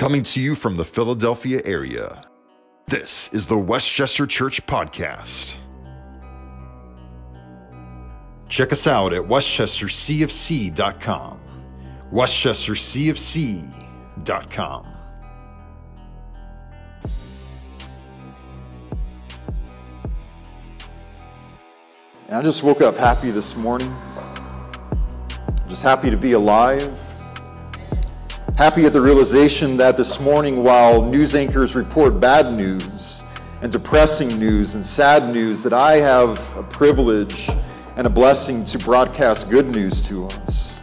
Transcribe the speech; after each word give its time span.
coming 0.00 0.22
to 0.22 0.40
you 0.40 0.54
from 0.54 0.76
the 0.76 0.84
Philadelphia 0.84 1.60
area. 1.66 2.22
This 2.86 3.28
is 3.34 3.46
the 3.46 3.58
Westchester 3.58 4.26
Church 4.26 4.64
Podcast. 4.64 5.56
Check 8.48 8.72
us 8.72 8.86
out 8.86 9.12
at 9.12 9.20
westchestercfc.com. 9.20 11.40
westchestercfc.com. 12.14 14.86
And 22.28 22.36
I 22.36 22.40
just 22.40 22.62
woke 22.62 22.80
up 22.80 22.96
happy 22.96 23.30
this 23.30 23.54
morning. 23.54 23.94
Just 25.68 25.82
happy 25.82 26.08
to 26.08 26.16
be 26.16 26.32
alive. 26.32 27.09
Happy 28.60 28.84
at 28.84 28.92
the 28.92 29.00
realization 29.00 29.78
that 29.78 29.96
this 29.96 30.20
morning, 30.20 30.62
while 30.62 31.00
news 31.00 31.34
anchors 31.34 31.74
report 31.74 32.20
bad 32.20 32.52
news 32.52 33.22
and 33.62 33.72
depressing 33.72 34.38
news 34.38 34.74
and 34.74 34.84
sad 34.84 35.32
news, 35.32 35.62
that 35.62 35.72
I 35.72 35.94
have 35.94 36.58
a 36.58 36.62
privilege 36.62 37.48
and 37.96 38.06
a 38.06 38.10
blessing 38.10 38.62
to 38.66 38.78
broadcast 38.78 39.48
good 39.48 39.64
news 39.64 40.02
to 40.02 40.26
us. 40.26 40.78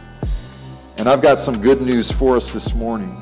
And 0.96 1.08
I've 1.08 1.22
got 1.22 1.38
some 1.38 1.62
good 1.62 1.80
news 1.80 2.10
for 2.10 2.34
us 2.34 2.50
this 2.50 2.74
morning. 2.74 3.16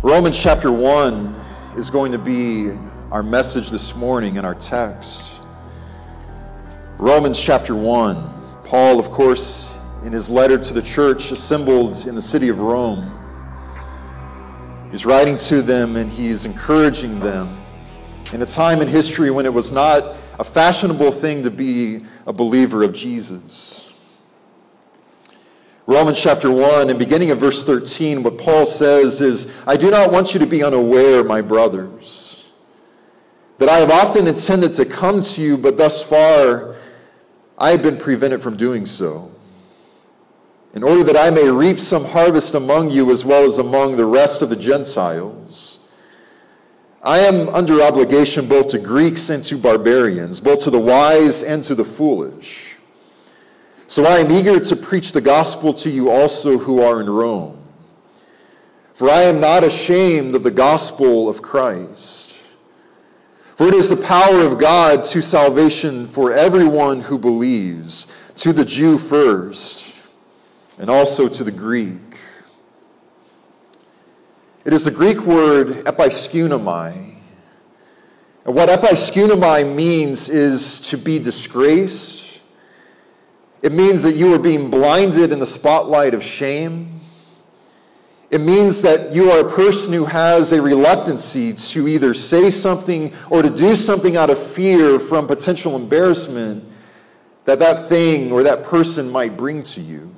Romans 0.00 0.42
chapter 0.42 0.72
1 0.72 1.34
is 1.76 1.90
going 1.90 2.10
to 2.10 2.18
be 2.18 2.70
our 3.10 3.22
message 3.22 3.68
this 3.68 3.94
morning 3.94 4.36
in 4.36 4.46
our 4.46 4.54
text. 4.54 5.42
Romans 6.96 7.38
chapter 7.38 7.74
1. 7.74 8.62
Paul, 8.64 8.98
of 8.98 9.10
course, 9.10 9.75
in 10.06 10.12
his 10.12 10.30
letter 10.30 10.56
to 10.56 10.72
the 10.72 10.80
church 10.80 11.32
assembled 11.32 12.06
in 12.06 12.14
the 12.14 12.22
city 12.22 12.48
of 12.48 12.60
Rome. 12.60 13.12
He's 14.92 15.04
writing 15.04 15.36
to 15.38 15.62
them 15.62 15.96
and 15.96 16.08
he's 16.08 16.44
encouraging 16.44 17.18
them 17.18 17.60
in 18.32 18.40
a 18.40 18.46
time 18.46 18.80
in 18.80 18.86
history 18.86 19.32
when 19.32 19.46
it 19.46 19.52
was 19.52 19.72
not 19.72 20.14
a 20.38 20.44
fashionable 20.44 21.10
thing 21.10 21.42
to 21.42 21.50
be 21.50 22.04
a 22.24 22.32
believer 22.32 22.84
of 22.84 22.94
Jesus. 22.94 23.92
Romans 25.88 26.22
chapter 26.22 26.52
1 26.52 26.88
and 26.88 27.00
beginning 27.00 27.32
of 27.32 27.38
verse 27.38 27.64
13, 27.64 28.22
what 28.22 28.38
Paul 28.38 28.64
says 28.64 29.20
is, 29.20 29.60
I 29.66 29.76
do 29.76 29.90
not 29.90 30.12
want 30.12 30.34
you 30.34 30.38
to 30.38 30.46
be 30.46 30.62
unaware, 30.62 31.24
my 31.24 31.40
brothers, 31.40 32.52
that 33.58 33.68
I 33.68 33.78
have 33.78 33.90
often 33.90 34.28
intended 34.28 34.72
to 34.74 34.84
come 34.84 35.20
to 35.20 35.42
you, 35.42 35.58
but 35.58 35.76
thus 35.76 36.00
far 36.00 36.76
I 37.58 37.70
have 37.70 37.82
been 37.82 37.96
prevented 37.96 38.40
from 38.40 38.56
doing 38.56 38.86
so 38.86 39.32
in 40.76 40.82
order 40.82 41.02
that 41.02 41.16
I 41.16 41.30
may 41.30 41.48
reap 41.48 41.78
some 41.78 42.04
harvest 42.04 42.54
among 42.54 42.90
you 42.90 43.10
as 43.10 43.24
well 43.24 43.44
as 43.44 43.56
among 43.56 43.96
the 43.96 44.04
rest 44.04 44.42
of 44.42 44.50
the 44.50 44.56
Gentiles. 44.56 45.88
I 47.02 47.20
am 47.20 47.48
under 47.48 47.80
obligation 47.80 48.46
both 48.46 48.68
to 48.68 48.78
Greeks 48.78 49.30
and 49.30 49.42
to 49.44 49.56
barbarians, 49.56 50.38
both 50.38 50.64
to 50.64 50.70
the 50.70 50.78
wise 50.78 51.42
and 51.42 51.64
to 51.64 51.74
the 51.74 51.84
foolish. 51.84 52.76
So 53.86 54.04
I 54.04 54.18
am 54.18 54.30
eager 54.30 54.60
to 54.60 54.76
preach 54.76 55.12
the 55.12 55.22
gospel 55.22 55.72
to 55.72 55.88
you 55.88 56.10
also 56.10 56.58
who 56.58 56.82
are 56.82 57.00
in 57.00 57.08
Rome. 57.08 57.56
For 58.92 59.08
I 59.08 59.22
am 59.22 59.40
not 59.40 59.64
ashamed 59.64 60.34
of 60.34 60.42
the 60.42 60.50
gospel 60.50 61.26
of 61.26 61.40
Christ. 61.40 62.44
For 63.54 63.66
it 63.66 63.74
is 63.74 63.88
the 63.88 63.96
power 63.96 64.40
of 64.40 64.58
God 64.58 65.06
to 65.06 65.22
salvation 65.22 66.06
for 66.06 66.34
everyone 66.34 67.00
who 67.00 67.16
believes, 67.16 68.12
to 68.36 68.52
the 68.52 68.66
Jew 68.66 68.98
first 68.98 69.95
and 70.78 70.90
also 70.90 71.28
to 71.28 71.44
the 71.44 71.52
Greek. 71.52 72.18
It 74.64 74.72
is 74.72 74.84
the 74.84 74.90
Greek 74.90 75.20
word 75.20 75.68
episkunamai. 75.84 77.14
And 78.44 78.54
what 78.54 78.68
episkunamai 78.68 79.74
means 79.74 80.28
is 80.28 80.80
to 80.90 80.98
be 80.98 81.18
disgraced. 81.18 82.40
It 83.62 83.72
means 83.72 84.02
that 84.02 84.16
you 84.16 84.34
are 84.34 84.38
being 84.38 84.70
blinded 84.70 85.32
in 85.32 85.38
the 85.38 85.46
spotlight 85.46 86.14
of 86.14 86.22
shame. 86.22 87.00
It 88.30 88.40
means 88.40 88.82
that 88.82 89.12
you 89.12 89.30
are 89.30 89.46
a 89.46 89.50
person 89.50 89.92
who 89.92 90.04
has 90.04 90.52
a 90.52 90.60
reluctancy 90.60 91.52
to 91.52 91.86
either 91.86 92.12
say 92.12 92.50
something 92.50 93.12
or 93.30 93.42
to 93.42 93.50
do 93.50 93.76
something 93.76 94.16
out 94.16 94.30
of 94.30 94.38
fear 94.38 94.98
from 94.98 95.28
potential 95.28 95.76
embarrassment 95.76 96.64
that 97.44 97.60
that 97.60 97.88
thing 97.88 98.32
or 98.32 98.42
that 98.42 98.64
person 98.64 99.10
might 99.10 99.36
bring 99.36 99.62
to 99.62 99.80
you. 99.80 100.15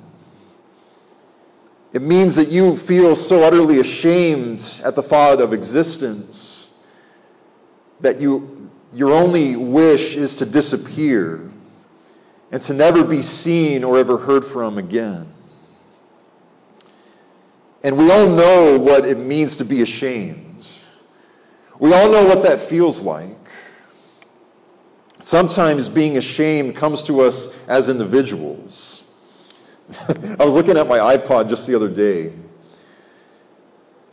It 1.91 2.01
means 2.01 2.35
that 2.35 2.49
you 2.49 2.75
feel 2.75 3.15
so 3.15 3.43
utterly 3.43 3.79
ashamed 3.79 4.81
at 4.83 4.95
the 4.95 5.01
thought 5.01 5.41
of 5.41 5.53
existence 5.53 6.77
that 7.99 8.21
you, 8.21 8.69
your 8.93 9.11
only 9.11 9.55
wish 9.55 10.15
is 10.15 10.35
to 10.37 10.45
disappear 10.45 11.49
and 12.51 12.61
to 12.61 12.73
never 12.73 13.03
be 13.03 13.21
seen 13.21 13.83
or 13.83 13.97
ever 13.97 14.17
heard 14.17 14.45
from 14.45 14.77
again. 14.77 15.31
And 17.83 17.97
we 17.97 18.11
all 18.11 18.27
know 18.27 18.77
what 18.77 19.05
it 19.05 19.17
means 19.17 19.57
to 19.57 19.65
be 19.65 19.81
ashamed. 19.81 20.67
We 21.79 21.93
all 21.93 22.11
know 22.11 22.25
what 22.25 22.43
that 22.43 22.59
feels 22.59 23.01
like. 23.01 23.35
Sometimes 25.21 25.87
being 25.87 26.17
ashamed 26.17 26.75
comes 26.75 27.03
to 27.03 27.21
us 27.21 27.67
as 27.67 27.89
individuals. 27.89 29.08
I 30.39 30.43
was 30.45 30.55
looking 30.55 30.77
at 30.77 30.87
my 30.87 30.99
iPod 31.17 31.49
just 31.49 31.65
the 31.65 31.75
other 31.75 31.89
day. 31.89 32.31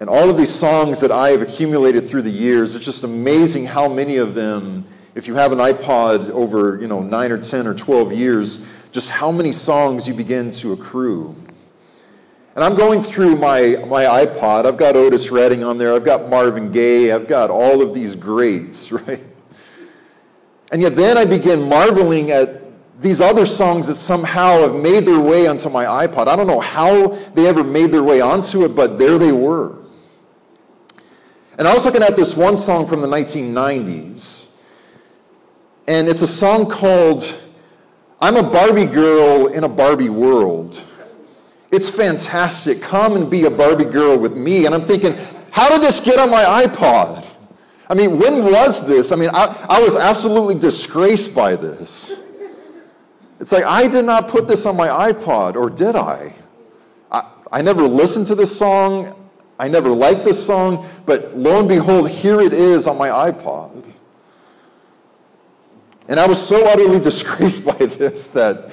And 0.00 0.10
all 0.10 0.28
of 0.28 0.37
these 0.37 0.54
songs 0.54 1.00
that 1.00 1.10
I 1.10 1.31
have 1.31 1.42
accumulated 1.42 2.06
through 2.06 2.22
the 2.22 2.31
years, 2.31 2.76
it's 2.76 2.84
just 2.84 3.04
amazing 3.04 3.66
how 3.66 3.88
many 3.88 4.16
of 4.16 4.34
them, 4.34 4.84
if 5.15 5.26
you 5.26 5.34
have 5.34 5.53
an 5.53 5.59
iPod 5.59 6.31
over, 6.31 6.78
you 6.81 6.88
know, 6.88 7.00
9 7.03 7.32
or 7.32 7.38
10 7.38 7.66
or 7.66 7.75
12 7.75 8.12
years, 8.12 8.72
just 8.92 9.10
how 9.10 9.31
many 9.31 9.53
songs 9.53 10.06
you 10.06 10.15
begin 10.15 10.50
to 10.50 10.72
accrue. 10.72 11.34
And 12.54 12.65
I'm 12.65 12.75
going 12.75 13.03
through 13.03 13.36
my, 13.36 13.84
my 13.86 14.04
iPod. 14.04 14.65
I've 14.65 14.78
got 14.78 14.97
Otis 14.97 15.31
Redding 15.31 15.62
on 15.62 15.76
there. 15.76 15.94
I've 15.94 16.04
got 16.04 16.31
Marvin 16.31 16.72
Gaye. 16.72 17.12
I've 17.12 17.28
got 17.28 17.50
all 17.50 17.82
of 17.82 17.92
these 17.92 18.16
greats, 18.16 18.92
right? 18.92 19.20
And 20.72 20.81
yet 20.82 20.97
then 20.97 21.19
I 21.19 21.26
begin 21.26 21.69
marveling 21.69 22.31
at 22.31 22.66
these 23.00 23.20
other 23.20 23.44
songs 23.44 23.86
that 23.86 23.96
somehow 23.96 24.60
have 24.60 24.74
made 24.74 25.04
their 25.04 25.20
way 25.20 25.46
onto 25.46 25.68
my 25.68 25.84
iPod. 25.84 26.28
I 26.28 26.36
don't 26.36 26.46
know 26.46 26.60
how 26.60 27.08
they 27.34 27.46
ever 27.46 27.62
made 27.62 27.92
their 27.92 28.02
way 28.02 28.20
onto 28.20 28.64
it, 28.64 28.74
but 28.74 28.98
there 28.98 29.18
they 29.18 29.32
were. 29.32 29.76
And 31.58 31.66
I 31.66 31.74
was 31.74 31.84
looking 31.84 32.02
at 32.02 32.16
this 32.16 32.36
one 32.36 32.56
song 32.56 32.86
from 32.86 33.00
the 33.00 33.08
1990s, 33.08 34.62
and 35.88 36.08
it's 36.08 36.22
a 36.22 36.26
song 36.26 36.68
called 36.70 37.42
I'm 38.20 38.36
a 38.36 38.42
Barbie 38.42 38.86
Girl 38.86 39.48
in 39.48 39.64
a 39.64 39.68
Barbie 39.68 40.08
World. 40.08 40.82
It's 41.70 41.90
fantastic. 41.90 42.80
Come 42.80 43.16
and 43.16 43.30
be 43.30 43.44
a 43.44 43.50
Barbie 43.50 43.84
girl 43.84 44.16
with 44.16 44.36
me. 44.36 44.66
And 44.66 44.74
I'm 44.74 44.80
thinking, 44.80 45.14
how 45.50 45.68
did 45.68 45.82
this 45.82 46.00
get 46.00 46.18
on 46.18 46.30
my 46.30 46.42
iPod? 46.64 47.28
I 47.88 47.94
mean, 47.94 48.18
when 48.18 48.44
was 48.44 48.86
this? 48.86 49.12
I 49.12 49.16
mean, 49.16 49.30
I, 49.32 49.66
I 49.68 49.80
was 49.80 49.96
absolutely 49.96 50.54
disgraced 50.54 51.34
by 51.34 51.56
this. 51.56 52.25
It's 53.38 53.52
like, 53.52 53.64
I 53.64 53.86
did 53.88 54.04
not 54.04 54.28
put 54.28 54.48
this 54.48 54.66
on 54.66 54.76
my 54.76 54.88
iPod, 54.88 55.56
or 55.56 55.69
did 55.69 55.94
I? 55.94 56.32
I, 57.10 57.30
I 57.52 57.62
never 57.62 57.82
listened 57.82 58.26
to 58.28 58.34
this 58.34 58.56
song. 58.56 59.14
I 59.58 59.69
never 59.69 59.91
liked 59.91 60.24
this 60.24 60.44
song, 60.44 60.86
but 61.06 61.36
lo 61.36 61.60
and 61.60 61.69
behold, 61.69 62.10
here 62.10 62.41
it 62.41 62.52
is 62.52 62.86
on 62.86 62.98
my 62.98 63.08
iPod. 63.08 63.91
And 66.08 66.20
I 66.20 66.26
was 66.26 66.44
so 66.47 66.66
utterly 66.66 67.00
disgraced 67.10 67.64
by 67.64 67.86
this 67.86 68.28
that 68.28 68.70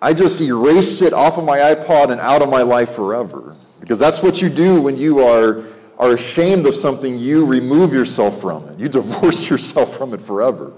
I 0.00 0.12
just 0.12 0.40
erased 0.40 1.02
it 1.02 1.12
off 1.12 1.38
of 1.38 1.44
my 1.44 1.58
iPod 1.58 2.10
and 2.10 2.20
out 2.20 2.42
of 2.42 2.48
my 2.48 2.62
life 2.62 2.90
forever. 2.90 3.56
Because 3.80 3.98
that's 3.98 4.22
what 4.22 4.40
you 4.40 4.48
do 4.48 4.80
when 4.80 4.96
you 4.96 5.20
are, 5.20 5.64
are 5.98 6.12
ashamed 6.12 6.66
of 6.66 6.74
something, 6.74 7.18
you 7.18 7.44
remove 7.44 7.92
yourself 7.92 8.40
from 8.40 8.68
it, 8.68 8.78
you 8.78 8.88
divorce 9.00 9.50
yourself 9.50 9.96
from 9.96 10.14
it 10.14 10.20
forever. 10.22 10.72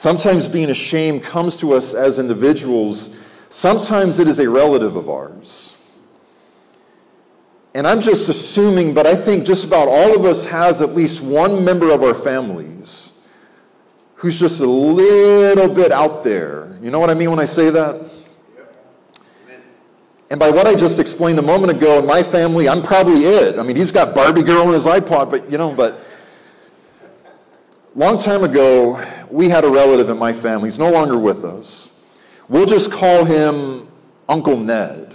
Sometimes 0.00 0.46
being 0.46 0.70
ashamed 0.70 1.22
comes 1.22 1.58
to 1.58 1.74
us 1.74 1.92
as 1.92 2.18
individuals. 2.18 3.22
Sometimes 3.50 4.18
it 4.18 4.28
is 4.28 4.38
a 4.38 4.48
relative 4.48 4.96
of 4.96 5.10
ours. 5.10 5.94
And 7.74 7.86
I'm 7.86 8.00
just 8.00 8.30
assuming, 8.30 8.94
but 8.94 9.06
I 9.06 9.14
think 9.14 9.44
just 9.44 9.66
about 9.66 9.88
all 9.88 10.16
of 10.16 10.24
us 10.24 10.46
has 10.46 10.80
at 10.80 10.94
least 10.94 11.20
one 11.20 11.66
member 11.66 11.92
of 11.92 12.02
our 12.02 12.14
families 12.14 13.28
who's 14.14 14.40
just 14.40 14.62
a 14.62 14.66
little 14.66 15.68
bit 15.68 15.92
out 15.92 16.24
there. 16.24 16.78
You 16.80 16.90
know 16.90 16.98
what 16.98 17.10
I 17.10 17.14
mean 17.14 17.28
when 17.28 17.38
I 17.38 17.44
say 17.44 17.68
that? 17.68 18.10
And 20.30 20.40
by 20.40 20.48
what 20.48 20.66
I 20.66 20.76
just 20.76 20.98
explained 20.98 21.38
a 21.40 21.42
moment 21.42 21.76
ago, 21.76 21.98
in 21.98 22.06
my 22.06 22.22
family, 22.22 22.70
I'm 22.70 22.82
probably 22.82 23.26
it. 23.26 23.58
I 23.58 23.62
mean, 23.62 23.76
he's 23.76 23.92
got 23.92 24.14
Barbie 24.14 24.44
Girl 24.44 24.66
in 24.68 24.72
his 24.72 24.86
iPod, 24.86 25.30
but 25.30 25.50
you 25.52 25.58
know, 25.58 25.74
but 25.74 26.00
long 27.94 28.16
time 28.16 28.44
ago, 28.44 28.98
we 29.30 29.48
had 29.48 29.64
a 29.64 29.68
relative 29.68 30.10
in 30.10 30.18
my 30.18 30.32
family. 30.32 30.66
He's 30.66 30.78
no 30.78 30.90
longer 30.90 31.18
with 31.18 31.44
us. 31.44 32.00
We'll 32.48 32.66
just 32.66 32.90
call 32.90 33.24
him 33.24 33.88
Uncle 34.28 34.56
Ned. 34.56 35.14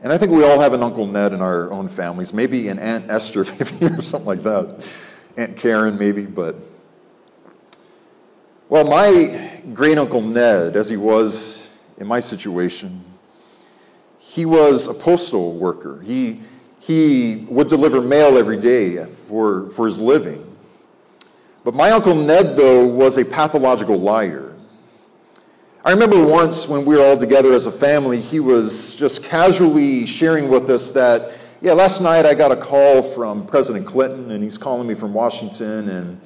And 0.00 0.12
I 0.12 0.18
think 0.18 0.32
we 0.32 0.44
all 0.44 0.60
have 0.60 0.74
an 0.74 0.82
Uncle 0.82 1.06
Ned 1.06 1.32
in 1.32 1.40
our 1.40 1.72
own 1.72 1.88
families, 1.88 2.32
maybe 2.32 2.68
an 2.68 2.78
Aunt 2.78 3.10
Esther, 3.10 3.44
maybe, 3.80 3.94
or 3.94 4.02
something 4.02 4.26
like 4.26 4.42
that. 4.42 4.86
Aunt 5.36 5.56
Karen, 5.56 5.98
maybe, 5.98 6.26
but. 6.26 6.56
Well, 8.68 8.84
my 8.84 9.62
great 9.72 9.98
uncle 9.98 10.20
Ned, 10.20 10.76
as 10.76 10.90
he 10.90 10.96
was 10.96 11.82
in 11.98 12.06
my 12.06 12.20
situation, 12.20 13.02
he 14.18 14.44
was 14.44 14.88
a 14.88 14.94
postal 14.94 15.56
worker. 15.56 16.00
He, 16.02 16.40
he 16.80 17.46
would 17.48 17.68
deliver 17.68 18.00
mail 18.00 18.36
every 18.36 18.58
day 18.58 19.04
for, 19.06 19.70
for 19.70 19.86
his 19.86 19.98
living. 19.98 20.43
But 21.64 21.74
my 21.74 21.90
uncle 21.92 22.14
Ned, 22.14 22.56
though, 22.56 22.86
was 22.86 23.16
a 23.16 23.24
pathological 23.24 23.96
liar. 23.96 24.54
I 25.82 25.90
remember 25.90 26.24
once 26.24 26.68
when 26.68 26.84
we 26.84 26.94
were 26.96 27.02
all 27.02 27.18
together 27.18 27.54
as 27.54 27.64
a 27.64 27.72
family, 27.72 28.20
he 28.20 28.38
was 28.38 28.96
just 28.96 29.24
casually 29.24 30.04
sharing 30.04 30.48
with 30.48 30.68
us 30.68 30.90
that, 30.92 31.32
yeah, 31.62 31.72
last 31.72 32.02
night 32.02 32.26
I 32.26 32.34
got 32.34 32.52
a 32.52 32.56
call 32.56 33.00
from 33.02 33.46
President 33.46 33.86
Clinton, 33.86 34.30
and 34.30 34.42
he's 34.42 34.58
calling 34.58 34.86
me 34.86 34.94
from 34.94 35.14
Washington, 35.14 35.88
and 35.88 36.20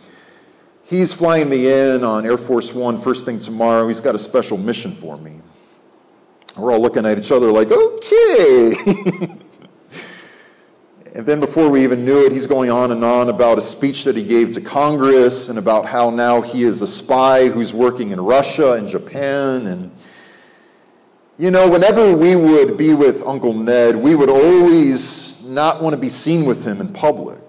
he's 0.82 1.12
flying 1.12 1.49
me 1.49 1.73
in 1.73 2.02
on 2.02 2.26
Air 2.26 2.37
Force 2.38 2.75
One 2.75 2.99
first 2.99 3.25
thing 3.25 3.38
tomorrow. 3.38 3.87
He's 3.87 4.00
got 4.00 4.17
a 4.17 4.19
special 4.19 4.58
mission 4.58 4.90
for 4.90 5.17
me. 5.17 5.40
We're 6.56 6.73
all 6.73 6.81
looking 6.81 7.06
at 7.06 7.17
each 7.17 7.31
other 7.31 7.52
like, 7.52 7.70
okay. 7.70 9.37
And 11.18 11.26
then 11.26 11.40
before 11.40 11.68
we 11.68 11.82
even 11.82 12.04
knew 12.04 12.24
it, 12.24 12.30
he's 12.30 12.46
going 12.46 12.70
on 12.70 12.92
and 12.92 13.04
on 13.04 13.28
about 13.28 13.58
a 13.58 13.60
speech 13.60 14.04
that 14.04 14.14
he 14.14 14.22
gave 14.22 14.52
to 14.52 14.60
Congress 14.60 15.48
and 15.48 15.58
about 15.58 15.84
how 15.84 16.10
now 16.10 16.40
he 16.40 16.62
is 16.62 16.80
a 16.80 16.86
spy 16.86 17.48
who's 17.48 17.74
working 17.74 18.12
in 18.12 18.20
Russia 18.20 18.74
and 18.74 18.86
Japan. 18.86 19.66
And, 19.66 19.90
you 21.36 21.50
know, 21.50 21.68
whenever 21.68 22.16
we 22.16 22.36
would 22.36 22.78
be 22.78 22.94
with 22.94 23.26
Uncle 23.26 23.52
Ned, 23.52 23.96
we 23.96 24.14
would 24.14 24.30
always 24.30 25.44
not 25.48 25.82
want 25.82 25.92
to 25.92 26.00
be 26.00 26.08
seen 26.08 26.44
with 26.44 26.64
him 26.64 26.80
in 26.80 26.92
public. 26.92 27.40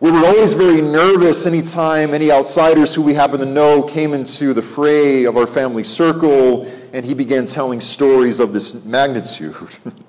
We 0.00 0.10
were 0.10 0.24
always 0.24 0.54
very 0.54 0.80
nervous 0.80 1.44
anytime 1.44 2.14
any 2.14 2.32
outsiders 2.32 2.94
who 2.94 3.02
we 3.02 3.12
happen 3.12 3.38
to 3.40 3.44
know 3.44 3.82
came 3.82 4.14
into 4.14 4.54
the 4.54 4.62
fray 4.62 5.24
of 5.24 5.36
our 5.36 5.46
family 5.46 5.84
circle 5.84 6.72
and 6.94 7.04
he 7.04 7.12
began 7.12 7.44
telling 7.44 7.82
stories 7.82 8.40
of 8.40 8.54
this 8.54 8.86
magnitude. 8.86 9.54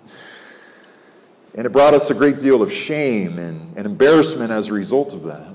And 1.56 1.66
it 1.66 1.72
brought 1.72 1.94
us 1.94 2.10
a 2.10 2.14
great 2.14 2.40
deal 2.40 2.62
of 2.62 2.72
shame 2.72 3.40
and, 3.40 3.76
and 3.78 3.86
embarrassment 3.86 4.52
as 4.52 4.68
a 4.68 4.74
result 4.74 5.14
of 5.14 5.24
that. 5.24 5.48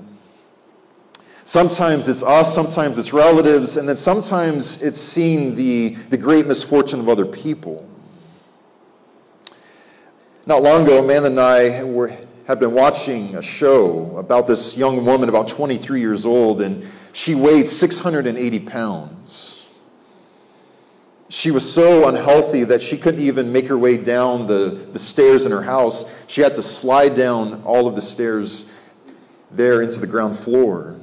Sometimes 1.43 2.07
it's 2.07 2.23
us, 2.23 2.53
sometimes 2.53 2.97
it's 2.97 3.13
relatives, 3.13 3.77
and 3.77 3.87
then 3.87 3.97
sometimes 3.97 4.81
it's 4.81 4.99
seeing 4.99 5.53
the, 5.55 5.89
the 6.09 6.17
great 6.17 6.47
misfortune 6.47 6.99
of 6.99 7.07
other 7.07 7.25
people. 7.25 7.87
Not 10.47 10.63
long 10.63 10.83
ago, 10.83 11.03
Amanda 11.03 11.27
and 11.27 11.39
I 11.39 11.83
were, 11.83 12.15
had 12.47 12.59
been 12.59 12.73
watching 12.73 13.35
a 13.35 13.41
show 13.41 14.17
about 14.17 14.47
this 14.47 14.75
young 14.75 15.05
woman, 15.05 15.29
about 15.29 15.47
23 15.47 15.99
years 15.99 16.25
old, 16.25 16.61
and 16.61 16.83
she 17.13 17.35
weighed 17.35 17.67
680 17.67 18.59
pounds. 18.59 19.60
She 21.31 21.49
was 21.49 21.73
so 21.73 22.09
unhealthy 22.09 22.65
that 22.65 22.81
she 22.81 22.97
couldn't 22.97 23.21
even 23.21 23.53
make 23.53 23.69
her 23.69 23.77
way 23.77 23.95
down 23.95 24.47
the, 24.47 24.87
the 24.91 24.99
stairs 24.99 25.45
in 25.45 25.53
her 25.53 25.61
house. 25.63 26.13
She 26.27 26.41
had 26.41 26.55
to 26.55 26.61
slide 26.61 27.15
down 27.15 27.63
all 27.63 27.87
of 27.87 27.95
the 27.95 28.01
stairs 28.01 28.69
there 29.49 29.81
into 29.81 30.01
the 30.01 30.07
ground 30.07 30.37
floor. 30.37 30.97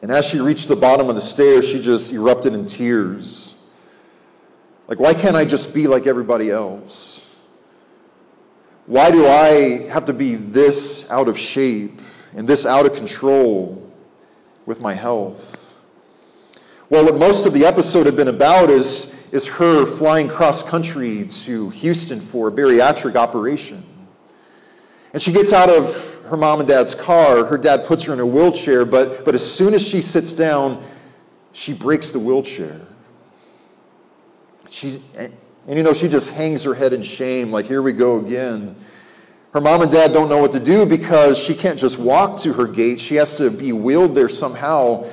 And 0.00 0.10
as 0.10 0.26
she 0.26 0.40
reached 0.40 0.68
the 0.68 0.76
bottom 0.76 1.10
of 1.10 1.16
the 1.16 1.20
stairs, 1.20 1.68
she 1.68 1.82
just 1.82 2.14
erupted 2.14 2.54
in 2.54 2.64
tears. 2.64 3.58
Like, 4.88 4.98
why 4.98 5.12
can't 5.12 5.36
I 5.36 5.44
just 5.44 5.74
be 5.74 5.86
like 5.86 6.06
everybody 6.06 6.50
else? 6.50 7.36
Why 8.86 9.10
do 9.10 9.26
I 9.26 9.86
have 9.88 10.06
to 10.06 10.14
be 10.14 10.36
this 10.36 11.10
out 11.10 11.28
of 11.28 11.38
shape 11.38 12.00
and 12.34 12.48
this 12.48 12.64
out 12.64 12.86
of 12.86 12.94
control 12.94 13.86
with 14.64 14.80
my 14.80 14.94
health? 14.94 15.63
Well, 16.94 17.06
what 17.06 17.16
most 17.16 17.44
of 17.44 17.52
the 17.52 17.66
episode 17.66 18.06
had 18.06 18.14
been 18.14 18.28
about 18.28 18.70
is, 18.70 19.28
is 19.32 19.48
her 19.48 19.84
flying 19.84 20.28
cross 20.28 20.62
country 20.62 21.26
to 21.26 21.70
Houston 21.70 22.20
for 22.20 22.46
a 22.46 22.52
bariatric 22.52 23.16
operation. 23.16 23.82
And 25.12 25.20
she 25.20 25.32
gets 25.32 25.52
out 25.52 25.68
of 25.68 26.22
her 26.26 26.36
mom 26.36 26.60
and 26.60 26.68
dad's 26.68 26.94
car. 26.94 27.44
Her 27.44 27.58
dad 27.58 27.84
puts 27.84 28.04
her 28.04 28.12
in 28.12 28.20
a 28.20 28.26
wheelchair, 28.26 28.84
but, 28.84 29.24
but 29.24 29.34
as 29.34 29.44
soon 29.44 29.74
as 29.74 29.84
she 29.84 30.00
sits 30.00 30.34
down, 30.34 30.84
she 31.52 31.74
breaks 31.74 32.10
the 32.10 32.20
wheelchair. 32.20 32.80
She, 34.70 35.02
and 35.18 35.32
you 35.66 35.82
know, 35.82 35.94
she 35.94 36.06
just 36.06 36.32
hangs 36.32 36.62
her 36.62 36.74
head 36.74 36.92
in 36.92 37.02
shame, 37.02 37.50
like, 37.50 37.66
here 37.66 37.82
we 37.82 37.90
go 37.92 38.20
again. 38.20 38.76
Her 39.52 39.60
mom 39.60 39.82
and 39.82 39.90
dad 39.90 40.12
don't 40.12 40.28
know 40.28 40.38
what 40.38 40.52
to 40.52 40.60
do 40.60 40.86
because 40.86 41.42
she 41.42 41.56
can't 41.56 41.76
just 41.76 41.98
walk 41.98 42.38
to 42.42 42.52
her 42.52 42.68
gate. 42.68 43.00
She 43.00 43.16
has 43.16 43.36
to 43.38 43.50
be 43.50 43.72
wheeled 43.72 44.14
there 44.14 44.28
somehow. 44.28 45.06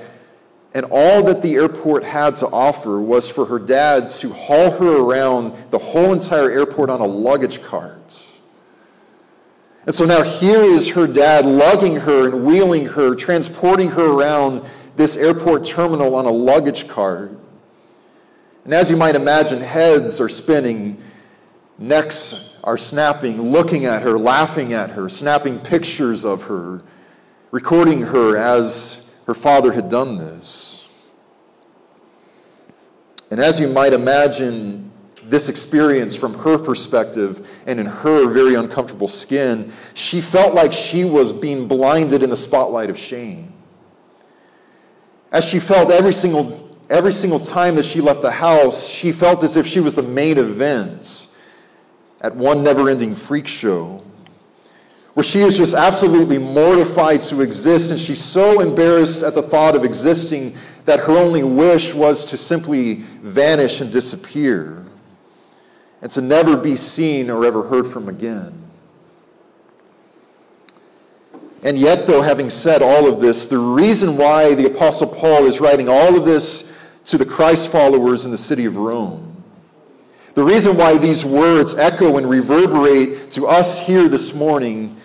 And 0.73 0.85
all 0.89 1.23
that 1.23 1.41
the 1.41 1.55
airport 1.55 2.03
had 2.03 2.37
to 2.37 2.47
offer 2.47 2.99
was 2.99 3.29
for 3.29 3.45
her 3.45 3.59
dad 3.59 4.09
to 4.09 4.31
haul 4.31 4.71
her 4.71 4.97
around 4.99 5.53
the 5.69 5.77
whole 5.77 6.13
entire 6.13 6.49
airport 6.49 6.89
on 6.89 7.01
a 7.01 7.05
luggage 7.05 7.61
cart. 7.61 8.25
And 9.85 9.93
so 9.93 10.05
now 10.05 10.21
here 10.21 10.61
is 10.61 10.91
her 10.91 11.07
dad 11.07 11.45
lugging 11.45 11.97
her 11.97 12.29
and 12.29 12.45
wheeling 12.45 12.85
her, 12.85 13.15
transporting 13.15 13.89
her 13.91 14.11
around 14.11 14.63
this 14.95 15.17
airport 15.17 15.65
terminal 15.65 16.15
on 16.15 16.25
a 16.25 16.31
luggage 16.31 16.87
cart. 16.87 17.37
And 18.63 18.73
as 18.73 18.91
you 18.91 18.95
might 18.95 19.15
imagine, 19.15 19.59
heads 19.59 20.21
are 20.21 20.29
spinning, 20.29 21.01
necks 21.79 22.59
are 22.63 22.77
snapping, 22.77 23.41
looking 23.41 23.85
at 23.85 24.03
her, 24.03 24.19
laughing 24.19 24.73
at 24.73 24.91
her, 24.91 25.09
snapping 25.09 25.59
pictures 25.59 26.23
of 26.23 26.43
her, 26.43 26.81
recording 27.49 28.01
her 28.01 28.37
as 28.37 29.00
her 29.31 29.35
father 29.35 29.71
had 29.71 29.87
done 29.87 30.17
this. 30.17 30.89
And 33.29 33.39
as 33.39 33.61
you 33.61 33.69
might 33.69 33.93
imagine, 33.93 34.91
this 35.23 35.47
experience 35.47 36.13
from 36.13 36.33
her 36.33 36.57
perspective 36.57 37.49
and 37.65 37.79
in 37.79 37.85
her 37.85 38.27
very 38.27 38.55
uncomfortable 38.55 39.07
skin, 39.07 39.71
she 39.93 40.19
felt 40.19 40.53
like 40.53 40.73
she 40.73 41.05
was 41.05 41.31
being 41.31 41.65
blinded 41.65 42.23
in 42.23 42.29
the 42.29 42.35
spotlight 42.35 42.89
of 42.89 42.99
shame. 42.99 43.53
As 45.31 45.47
she 45.47 45.61
felt 45.61 45.91
every 45.91 46.11
single, 46.11 46.77
every 46.89 47.13
single 47.13 47.39
time 47.39 47.75
that 47.75 47.85
she 47.85 48.01
left 48.01 48.21
the 48.21 48.31
house, 48.31 48.89
she 48.89 49.13
felt 49.13 49.45
as 49.45 49.55
if 49.55 49.65
she 49.65 49.79
was 49.79 49.95
the 49.95 50.03
main 50.03 50.39
event 50.39 51.29
at 52.19 52.35
one 52.35 52.65
never 52.65 52.89
ending 52.89 53.15
freak 53.15 53.47
show 53.47 54.03
where 55.13 55.23
she 55.23 55.41
is 55.41 55.57
just 55.57 55.73
absolutely 55.73 56.37
mortified 56.37 57.21
to 57.23 57.41
exist, 57.41 57.91
and 57.91 57.99
she's 57.99 58.23
so 58.23 58.61
embarrassed 58.61 59.23
at 59.23 59.35
the 59.35 59.41
thought 59.41 59.75
of 59.75 59.83
existing 59.83 60.55
that 60.85 60.99
her 61.01 61.17
only 61.17 61.43
wish 61.43 61.93
was 61.93 62.25
to 62.25 62.37
simply 62.37 62.95
vanish 63.21 63.81
and 63.81 63.91
disappear 63.91 64.85
and 66.01 66.09
to 66.11 66.21
never 66.21 66.55
be 66.55 66.75
seen 66.75 67.29
or 67.29 67.45
ever 67.45 67.63
heard 67.63 67.85
from 67.85 68.07
again. 68.09 68.53
And 71.63 71.77
yet, 71.77 72.07
though, 72.07 72.23
having 72.23 72.49
said 72.49 72.81
all 72.81 73.07
of 73.07 73.19
this, 73.19 73.45
the 73.45 73.59
reason 73.59 74.17
why 74.17 74.55
the 74.55 74.65
Apostle 74.65 75.07
Paul 75.07 75.45
is 75.45 75.59
writing 75.59 75.87
all 75.87 76.17
of 76.17 76.25
this 76.25 76.75
to 77.05 77.17
the 77.17 77.25
Christ 77.25 77.69
followers 77.69 78.25
in 78.25 78.31
the 78.31 78.37
city 78.37 78.65
of 78.65 78.77
Rome 78.77 79.31
the 80.33 80.43
reason 80.43 80.77
why 80.77 80.97
these 80.97 81.25
words 81.25 81.75
echo 81.75 82.17
and 82.17 82.29
reverberate 82.29 83.31
to 83.31 83.47
us 83.47 83.85
here 83.85 84.07
this 84.07 84.33
morning 84.33 84.95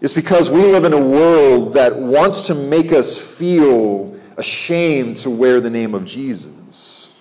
is 0.00 0.12
because 0.12 0.50
we 0.50 0.62
live 0.62 0.84
in 0.84 0.92
a 0.92 1.00
world 1.00 1.74
that 1.74 1.96
wants 1.96 2.46
to 2.46 2.54
make 2.54 2.92
us 2.92 3.18
feel 3.18 4.16
ashamed 4.36 5.16
to 5.18 5.30
wear 5.30 5.60
the 5.60 5.70
name 5.70 5.94
of 5.94 6.04
Jesus. 6.04 7.14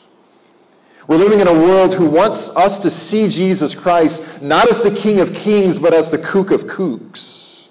We're 1.07 1.17
living 1.17 1.39
in 1.39 1.47
a 1.47 1.53
world 1.53 1.93
who 1.93 2.05
wants 2.05 2.55
us 2.55 2.79
to 2.81 2.89
see 2.89 3.29
Jesus 3.29 3.73
Christ 3.73 4.41
not 4.41 4.69
as 4.69 4.83
the 4.83 4.93
King 4.93 5.19
of 5.19 5.33
Kings, 5.33 5.79
but 5.79 5.93
as 5.93 6.11
the 6.11 6.17
Kook 6.17 6.51
of 6.51 6.65
Kooks. 6.65 7.67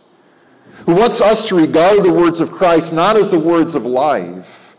Who 0.87 0.95
wants 0.95 1.21
us 1.21 1.47
to 1.49 1.57
regard 1.57 2.03
the 2.03 2.13
words 2.13 2.41
of 2.41 2.51
Christ 2.51 2.93
not 2.93 3.17
as 3.17 3.31
the 3.31 3.39
words 3.39 3.75
of 3.75 3.85
life, 3.85 4.77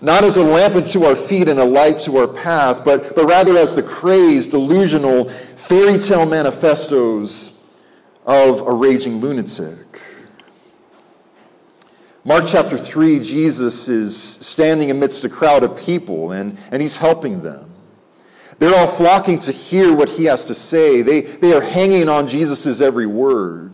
not 0.00 0.24
as 0.24 0.36
a 0.36 0.42
lamp 0.42 0.76
unto 0.76 1.04
our 1.04 1.16
feet 1.16 1.48
and 1.48 1.58
a 1.58 1.64
light 1.64 1.98
to 2.00 2.16
our 2.18 2.28
path, 2.28 2.84
but, 2.84 3.14
but 3.14 3.26
rather 3.26 3.58
as 3.58 3.74
the 3.74 3.82
crazed, 3.82 4.52
delusional, 4.52 5.28
fairy 5.56 5.98
tale 5.98 6.26
manifestos 6.26 7.55
of 8.26 8.66
a 8.66 8.72
raging 8.72 9.20
lunatic. 9.20 10.02
Mark 12.24 12.44
chapter 12.48 12.76
3, 12.76 13.20
Jesus 13.20 13.88
is 13.88 14.16
standing 14.16 14.90
amidst 14.90 15.24
a 15.24 15.28
crowd 15.28 15.62
of 15.62 15.76
people 15.76 16.32
and, 16.32 16.58
and 16.72 16.82
he's 16.82 16.96
helping 16.96 17.42
them. 17.42 17.70
They're 18.58 18.74
all 18.74 18.88
flocking 18.88 19.38
to 19.40 19.52
hear 19.52 19.94
what 19.94 20.08
he 20.08 20.24
has 20.24 20.44
to 20.46 20.54
say. 20.54 21.02
They, 21.02 21.20
they 21.20 21.54
are 21.54 21.60
hanging 21.60 22.08
on 22.08 22.26
Jesus' 22.26 22.80
every 22.80 23.06
word. 23.06 23.72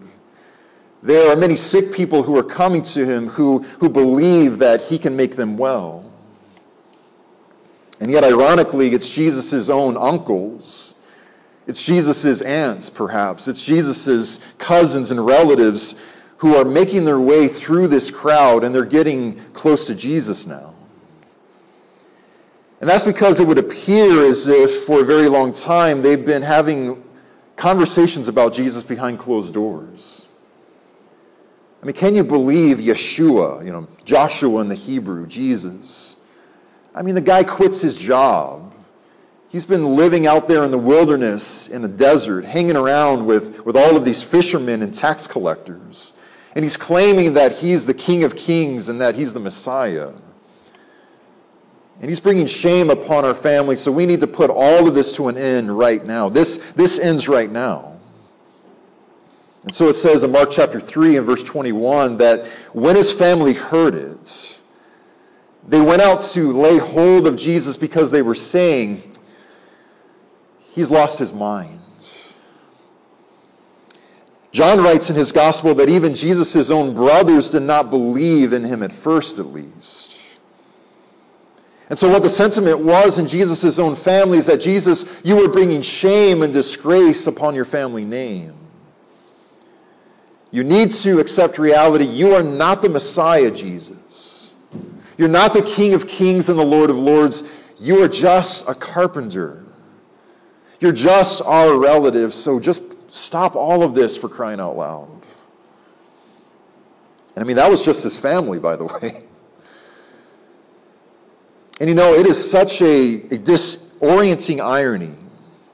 There 1.03 1.33
are 1.33 1.37
many 1.37 1.57
sick 1.57 1.93
people 1.93 2.23
who 2.23 2.37
are 2.37 2.45
coming 2.45 2.83
to 2.83 3.07
him 3.07 3.29
who, 3.29 3.61
who 3.81 3.89
believe 3.89 4.59
that 4.59 4.83
he 4.83 4.99
can 4.99 5.17
make 5.17 5.35
them 5.35 5.57
well. 5.57 6.11
And 8.01 8.11
yet, 8.11 8.23
ironically, 8.23 8.93
it's 8.93 9.09
Jesus' 9.09 9.69
own 9.69 9.97
uncles 9.97 11.01
It's 11.67 11.85
Jesus' 11.85 12.41
aunts, 12.43 12.91
perhaps. 12.91 13.47
It's 13.49 13.65
Jesus' 13.65 14.41
cousins 14.59 15.11
and 15.11 15.25
relatives 15.25 16.01
who 16.39 16.57
are 16.57 16.65
making 16.65 17.05
their 17.05 17.21
way 17.21 17.47
through 17.47 17.89
this 17.89 18.11
crowd 18.11 18.65
and 18.65 18.75
they're 18.75 18.85
getting 18.85 19.35
close 19.53 19.87
to 19.87 19.95
Jesus 19.95 20.47
now. 20.47 20.75
And 22.81 22.91
that's 22.91 23.05
because 23.05 23.39
it 23.39 23.47
would 23.47 23.59
appear 23.59 24.27
as 24.27 24.49
if 24.49 24.85
for 24.85 25.03
a 25.03 25.05
very 25.05 25.29
long 25.29 25.53
time 25.53 26.03
they've 26.03 26.27
been 26.27 26.43
having 26.43 27.01
conversations 27.55 28.27
about 28.27 28.53
Jesus 28.53 28.83
behind 28.83 29.21
closed 29.21 29.55
doors. 29.55 30.27
I 31.81 31.87
mean, 31.87 31.95
can 31.95 32.17
you 32.17 32.25
believe 32.25 32.79
Yeshua, 32.79 33.65
you 33.65 33.71
know, 33.71 33.87
Joshua 34.05 34.61
in 34.63 34.69
the 34.69 34.75
Hebrew, 34.75 35.29
Jesus? 35.29 36.17
I 36.93 37.03
mean, 37.03 37.15
the 37.15 37.21
guy 37.21 37.45
quits 37.45 37.81
his 37.81 37.97
job. 37.97 38.72
He's 39.53 39.67
been 39.67 39.97
living 39.97 40.27
out 40.27 40.49
there 40.49 40.65
in 40.65 40.71
the 40.71 40.79
wilderness, 40.79 41.69
in 41.69 41.83
the 41.83 41.89
desert, 41.89 42.47
hanging 42.47 42.75
around 42.75 43.27
with, 43.27 43.67
with 43.67 43.77
all 43.77 43.99
of 43.99 44.05
these 44.07 44.23
fishermen 44.23 44.81
and 44.81 44.95
tax 44.95 45.27
collectors. 45.27 46.15
And 46.57 46.65
he's 46.65 46.79
claiming 46.79 47.35
that 47.35 47.53
he's 47.53 47.85
the 47.85 47.93
King 47.93 48.25
of 48.25 48.35
Kings 48.35 48.89
and 48.89 48.99
that 49.03 49.15
he's 49.15 49.35
the 49.35 49.41
Messiah. 49.41 50.13
And 52.01 52.09
he's 52.09 52.19
bringing 52.19 52.47
shame 52.47 52.89
upon 52.89 53.27
our 53.27 53.35
family, 53.35 53.77
so 53.77 53.93
we 53.93 54.07
need 54.07 54.21
to 54.21 54.27
put 54.27 54.49
all 54.49 54.89
of 54.89 54.95
this 54.95 55.13
to 55.17 55.29
an 55.29 55.37
end 55.37 55.77
right 55.77 56.03
now. 56.03 56.31
This, 56.31 56.57
this 56.73 56.99
ends 56.99 57.29
right 57.29 57.51
now. 57.51 57.99
And 59.65 59.75
so 59.75 59.91
it 59.91 59.97
says 59.97 60.25
in 60.25 60.33
Mark 60.33 60.51
chapter 60.51 60.81
3 60.81 61.19
and 61.19 61.27
verse 61.27 61.45
21 61.45 62.17
that 62.17 62.47
when 62.73 62.97
his 62.97 63.13
family 63.13 63.53
heard 63.53 63.95
it, 63.95 64.61
they 65.69 65.83
went 65.83 66.01
out 66.01 66.23
to 66.23 66.53
lay 66.53 66.79
hold 66.79 67.27
of 67.27 67.37
Jesus 67.37 67.77
because 67.77 68.11
they 68.11 68.23
were 68.23 68.35
saying, 68.35 69.03
He's 70.73 70.91
lost 70.91 71.19
his 71.19 71.33
mind. 71.33 71.81
John 74.53 74.83
writes 74.83 75.09
in 75.11 75.17
his 75.17 75.33
gospel 75.33 75.75
that 75.77 75.89
even 75.89 76.15
Jesus' 76.15 76.71
own 76.71 76.95
brothers 76.95 77.51
did 77.51 77.63
not 77.63 77.91
believe 77.91 78.53
in 78.53 78.65
him 78.65 78.83
at 78.83 78.93
first, 78.93 79.39
at 79.39 79.47
least. 79.47 80.19
And 81.89 81.99
so, 81.99 82.09
what 82.09 82.23
the 82.23 82.29
sentiment 82.29 82.79
was 82.79 83.19
in 83.19 83.27
Jesus' 83.27 83.79
own 83.79 83.97
family 83.97 84.39
is 84.39 84.47
that 84.47 84.61
Jesus, 84.61 85.21
you 85.25 85.37
were 85.37 85.49
bringing 85.49 85.83
shame 85.83 86.43
and 86.43 86.53
disgrace 86.53 87.27
upon 87.27 87.55
your 87.55 87.65
family 87.67 88.05
name. 88.05 88.55
You 90.51 90.65
need 90.65 90.91
to 90.91 91.19
accept 91.19 91.59
reality. 91.59 92.05
You 92.05 92.35
are 92.35 92.43
not 92.43 92.83
the 92.83 92.89
Messiah, 92.89 93.51
Jesus. 93.51 94.53
You're 95.19 95.29
not 95.29 95.53
the 95.53 95.63
King 95.63 95.93
of 95.93 96.07
Kings 96.07 96.49
and 96.49 96.59
the 96.59 96.65
Lord 96.65 96.89
of 96.89 96.97
Lords. 96.97 97.43
You 97.79 98.03
are 98.03 98.09
just 98.09 98.69
a 98.69 98.75
carpenter. 98.75 99.63
You're 100.83 100.91
just 100.91 101.41
our 101.43 101.79
relative. 101.79 102.35
So 102.35 102.59
just 102.59 102.83
stop 103.15 103.55
all 103.55 103.85
of 103.85 103.95
this 103.95 104.17
for 104.17 104.29
crying 104.29 104.59
out 104.59 104.77
loud. 104.77 105.09
And 107.37 107.45
I 107.45 107.47
mean, 107.47 107.55
that 107.55 107.71
was 107.71 107.85
just 107.85 108.03
his 108.03 108.19
family, 108.19 108.59
by 108.59 108.75
the 108.75 108.85
way. 109.03 109.23
And 111.79 111.89
you 111.89 111.95
know, 111.95 112.15
it 112.15 112.27
is 112.27 112.51
such 112.51 112.83
a, 112.83 113.15
a 113.15 113.39
disorienting 113.39 114.61
irony. 114.61 115.15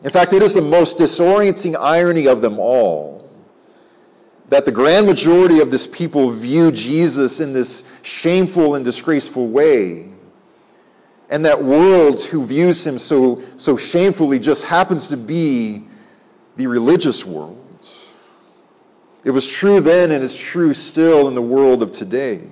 In 0.05 0.11
fact, 0.11 0.35
it 0.35 0.43
is 0.43 0.53
the 0.53 0.61
most 0.61 0.99
disorienting 0.99 1.75
irony 1.75 2.29
of 2.29 2.43
them 2.43 2.59
all 2.59 3.31
that 4.51 4.67
the 4.67 4.73
grand 4.73 5.07
majority 5.07 5.61
of 5.61 5.71
this 5.71 5.87
people 5.87 6.31
view 6.31 6.71
Jesus 6.71 7.41
in 7.41 7.55
this 7.55 7.83
shameful 8.03 8.75
and 8.75 8.85
disgraceful 8.85 9.49
way. 9.49 10.09
And 11.31 11.45
that 11.45 11.63
world 11.63 12.21
who 12.21 12.45
views 12.45 12.87
him 12.87 12.99
so, 12.99 13.43
so 13.57 13.77
shamefully 13.77 14.39
just 14.39 14.65
happens 14.65 15.09
to 15.09 15.17
be 15.17 15.85
the 16.57 16.67
religious 16.67 17.25
world. 17.25 17.57
It 19.25 19.31
was 19.31 19.47
true 19.47 19.81
then 19.81 20.11
and 20.11 20.25
it's 20.25 20.37
true 20.37 20.73
still 20.73 21.29
in 21.29 21.35
the 21.35 21.43
world 21.43 21.83
of 21.83 21.93
today. 21.93 22.43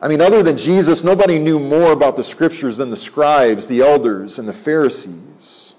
I 0.00 0.08
mean, 0.08 0.20
other 0.20 0.42
than 0.42 0.56
Jesus, 0.56 1.04
nobody 1.04 1.38
knew 1.38 1.60
more 1.60 1.92
about 1.92 2.16
the 2.16 2.24
scriptures 2.24 2.76
than 2.76 2.90
the 2.90 2.96
scribes, 2.96 3.66
the 3.66 3.82
elders, 3.82 4.38
and 4.38 4.48
the 4.48 4.52
Pharisees. 4.52 5.74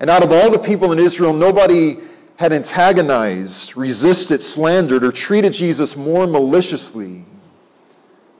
And 0.00 0.08
out 0.08 0.22
of 0.22 0.30
all 0.30 0.50
the 0.50 0.58
people 0.58 0.92
in 0.92 1.00
Israel, 1.00 1.32
nobody 1.32 1.98
had 2.36 2.52
antagonized, 2.52 3.76
resisted, 3.76 4.40
slandered, 4.40 5.02
or 5.02 5.10
treated 5.10 5.52
Jesus 5.52 5.96
more 5.96 6.28
maliciously 6.28 7.24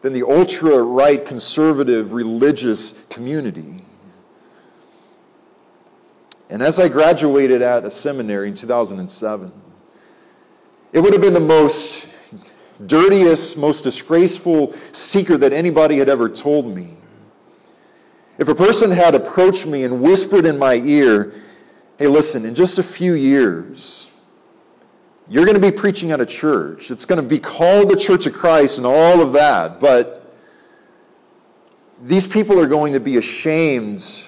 than 0.03 0.13
the 0.13 0.23
ultra 0.23 0.81
right 0.83 1.25
conservative 1.25 2.13
religious 2.13 2.95
community. 3.09 3.83
And 6.51 6.63
as 6.63 6.79
I 6.79 6.89
graduated 6.89 7.63
at 7.63 7.85
a 7.85 7.91
seminary 7.91 8.49
in 8.49 8.55
2007, 8.55 9.53
it 10.93 11.01
would 11.01 11.13
have 11.13 11.21
been 11.21 11.35
the 11.35 11.41
most 11.41 12.09
dirtiest, 12.87 13.57
most 13.57 13.83
disgraceful 13.83 14.73
secret 14.93 15.39
that 15.39 15.53
anybody 15.53 15.99
had 15.99 16.09
ever 16.09 16.29
told 16.29 16.67
me. 16.75 16.97
If 18.39 18.49
a 18.49 18.55
person 18.55 18.91
had 18.91 19.15
approached 19.15 19.67
me 19.67 19.85
and 19.85 20.01
whispered 20.01 20.47
in 20.47 20.59
my 20.59 20.75
ear, 20.75 21.35
Hey, 21.99 22.07
listen, 22.07 22.45
in 22.47 22.55
just 22.55 22.79
a 22.79 22.83
few 22.85 23.15
years, 23.15 24.13
you're 25.29 25.45
going 25.45 25.61
to 25.61 25.71
be 25.71 25.77
preaching 25.77 26.11
at 26.11 26.21
a 26.21 26.27
church. 26.27 26.91
It's 26.91 27.05
going 27.05 27.23
to 27.23 27.29
be 27.29 27.39
called 27.39 27.91
the 27.91 27.97
Church 27.97 28.27
of 28.27 28.33
Christ 28.33 28.79
and 28.79 28.87
all 28.87 29.21
of 29.21 29.33
that, 29.33 29.79
but 29.79 30.35
these 32.03 32.27
people 32.27 32.59
are 32.59 32.67
going 32.67 32.93
to 32.93 33.01
be 33.01 33.17
ashamed 33.17 34.25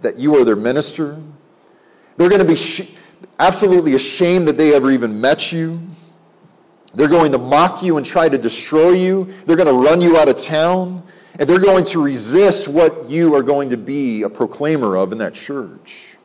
that 0.00 0.18
you 0.18 0.36
are 0.36 0.44
their 0.44 0.56
minister. 0.56 1.20
They're 2.16 2.28
going 2.28 2.40
to 2.40 2.46
be 2.46 2.56
sh- 2.56 2.90
absolutely 3.38 3.94
ashamed 3.94 4.48
that 4.48 4.56
they 4.56 4.74
ever 4.74 4.90
even 4.90 5.20
met 5.20 5.52
you. 5.52 5.80
They're 6.94 7.08
going 7.08 7.32
to 7.32 7.38
mock 7.38 7.82
you 7.82 7.96
and 7.96 8.06
try 8.06 8.28
to 8.28 8.38
destroy 8.38 8.92
you. 8.92 9.32
They're 9.46 9.56
going 9.56 9.68
to 9.68 9.88
run 9.88 10.00
you 10.00 10.16
out 10.16 10.28
of 10.28 10.36
town. 10.36 11.02
And 11.38 11.48
they're 11.48 11.60
going 11.60 11.84
to 11.86 12.02
resist 12.02 12.66
what 12.66 13.08
you 13.08 13.34
are 13.34 13.42
going 13.42 13.70
to 13.70 13.76
be 13.76 14.22
a 14.22 14.28
proclaimer 14.28 14.96
of 14.96 15.12
in 15.12 15.18
that 15.18 15.34
church. 15.34 16.16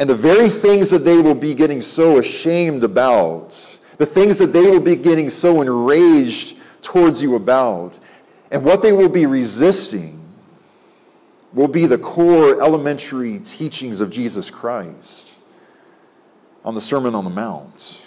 And 0.00 0.08
the 0.08 0.14
very 0.14 0.48
things 0.48 0.88
that 0.90 1.04
they 1.04 1.18
will 1.18 1.34
be 1.34 1.54
getting 1.54 1.82
so 1.82 2.18
ashamed 2.18 2.84
about, 2.84 3.50
the 3.98 4.06
things 4.06 4.38
that 4.38 4.54
they 4.54 4.62
will 4.62 4.80
be 4.80 4.96
getting 4.96 5.28
so 5.28 5.60
enraged 5.60 6.56
towards 6.80 7.22
you 7.22 7.36
about, 7.36 7.98
and 8.50 8.64
what 8.64 8.80
they 8.80 8.92
will 8.92 9.10
be 9.10 9.26
resisting 9.26 10.16
will 11.52 11.68
be 11.68 11.84
the 11.84 11.98
core 11.98 12.62
elementary 12.62 13.40
teachings 13.40 14.00
of 14.00 14.10
Jesus 14.10 14.48
Christ 14.48 15.34
on 16.64 16.74
the 16.74 16.80
Sermon 16.80 17.14
on 17.14 17.24
the 17.24 17.30
Mount. 17.30 18.02